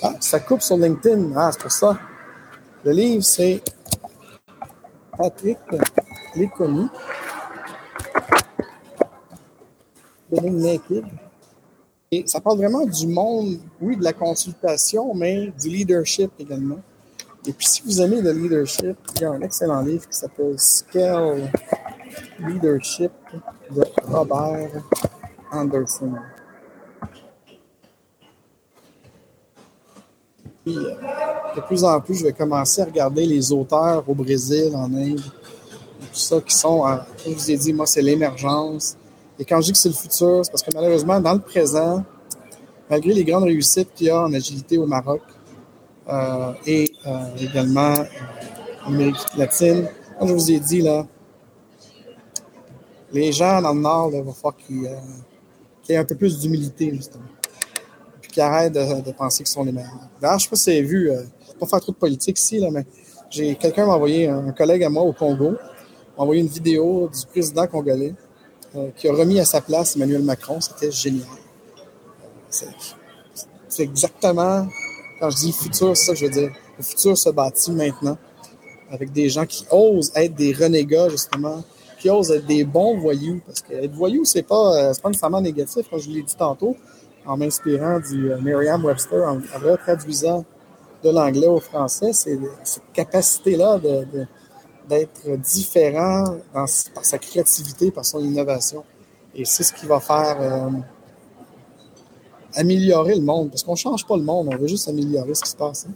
[0.00, 1.32] Ah, ça coupe sur LinkedIn.
[1.34, 1.98] Ah, c'est pour ça.
[2.84, 3.60] Le livre, c'est
[5.18, 5.58] Patrick.
[10.30, 11.04] Being Naked.
[12.10, 16.78] Et ça parle vraiment du monde, oui, de la consultation, mais du leadership également.
[17.46, 20.58] Et puis, si vous aimez le leadership, il y a un excellent livre qui s'appelle
[20.58, 21.50] Scale
[22.40, 23.12] Leadership
[23.70, 24.82] de Robert
[25.52, 26.14] Anderson.
[30.76, 30.94] Euh,
[31.56, 35.20] de plus en plus, je vais commencer à regarder les auteurs au Brésil, en Inde,
[35.20, 38.96] tout ça, qui sont, comme je vous ai dit, moi, c'est l'émergence.
[39.38, 42.04] Et quand je dis que c'est le futur, c'est parce que malheureusement, dans le présent,
[42.90, 45.22] malgré les grandes réussites qu'il y a en agilité au Maroc
[46.08, 47.94] euh, et euh, également
[48.84, 49.88] en Amérique latine,
[50.18, 51.06] comme je vous ai dit, là,
[53.12, 54.90] les gens dans le Nord, il va falloir qu'il
[55.88, 57.24] y ait un peu plus d'humilité, justement.
[58.38, 59.90] Qu'ils arrêtent de, penser qu'ils sont les meilleurs.
[60.20, 61.10] D'ailleurs, je sais pas si vous avez vu,
[61.58, 62.86] pas faire trop de politique ici, là, mais
[63.30, 67.26] j'ai quelqu'un m'a envoyé, un collègue à moi au Congo, m'a envoyé une vidéo du
[67.26, 68.14] président congolais
[68.76, 70.60] euh, qui a remis à sa place Emmanuel Macron.
[70.60, 71.26] C'était génial.
[72.48, 74.68] C'est exactement,
[75.18, 76.52] quand je dis futur, ça je veux dire.
[76.78, 78.16] Le futur se bâtit maintenant
[78.88, 81.64] avec des gens qui osent être des renégats, justement,
[81.98, 83.40] qui osent être des bons voyous.
[83.44, 86.76] Parce que être voyou, c'est pas, euh, pas nécessairement négatif, comme je l'ai dit tantôt,
[87.28, 90.44] en m'inspirant du euh, Merriam-Webster, en, en
[91.04, 93.78] de l'anglais au français, c'est cette capacité-là
[94.88, 98.82] d'être différent par sa créativité, par son innovation.
[99.34, 100.70] Et c'est ce qui va faire euh,
[102.56, 105.42] améliorer le monde, parce qu'on ne change pas le monde, on veut juste améliorer ce
[105.42, 105.86] qui se passe.
[105.88, 105.92] Hein.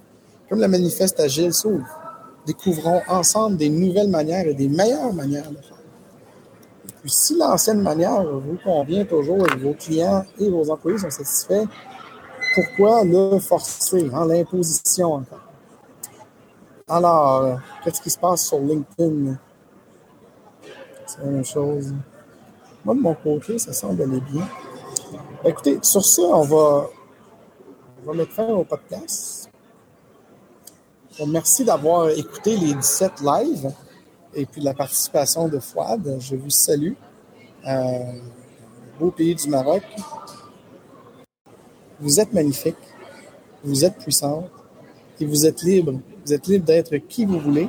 [0.49, 1.87] Comme le manifeste Agile s'ouvre,
[2.47, 5.72] découvrons ensemble des nouvelles manières et des meilleures manières de faire.
[7.03, 11.67] Puis si l'ancienne manière vous convient toujours et vos clients et vos employés sont satisfaits,
[12.55, 15.41] pourquoi le forcer, hein, l'imposition encore?
[16.87, 19.37] Alors, euh, qu'est-ce qui se passe sur LinkedIn?
[21.07, 21.93] C'est la même chose.
[22.85, 24.47] Moi, de mon côté, ça semble aller bien.
[25.45, 26.87] Écoutez, sur ça, on va,
[28.03, 29.51] on va mettre fin au podcast.
[31.27, 33.73] merci d'avoir écouté les 17 lives
[34.35, 36.19] et puis la participation de Fouad.
[36.21, 36.95] Je vous salue.
[38.99, 39.83] Beau pays du Maroc.
[42.01, 42.77] Vous êtes magnifique,
[43.63, 44.51] vous êtes puissante
[45.21, 46.01] et vous êtes libre.
[46.25, 47.69] Vous êtes libre d'être qui vous voulez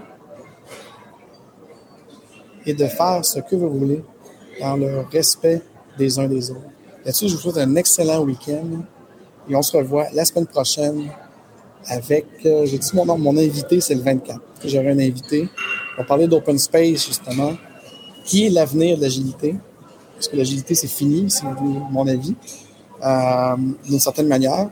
[2.66, 4.04] et de faire ce que vous voulez
[4.60, 5.62] dans le respect
[5.98, 6.62] des uns des autres.
[7.06, 8.84] Là-dessus, je vous souhaite un excellent week-end
[9.50, 11.12] et on se revoit la semaine prochaine
[11.88, 14.40] avec, euh, j'ai dit mon nom, mon invité, c'est le 24.
[14.66, 15.50] J'aurai un invité.
[15.98, 17.54] On parler d'open space, justement,
[18.26, 19.56] qui est l'avenir de l'agilité?
[20.16, 21.46] Parce que l'agilité, c'est fini, c'est
[21.92, 22.36] mon avis.
[23.04, 24.70] Euh, d'une certaine manière.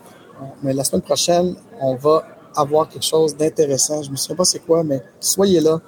[0.63, 2.23] Mais la semaine prochaine, on va
[2.55, 4.01] avoir quelque chose d'intéressant.
[4.01, 5.79] Je ne me souviens pas c'est quoi, mais soyez là.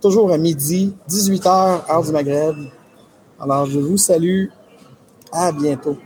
[0.00, 2.56] Toujours à midi, 18h, heure du Maghreb.
[3.38, 4.46] Alors, je vous salue.
[5.32, 5.96] À bientôt.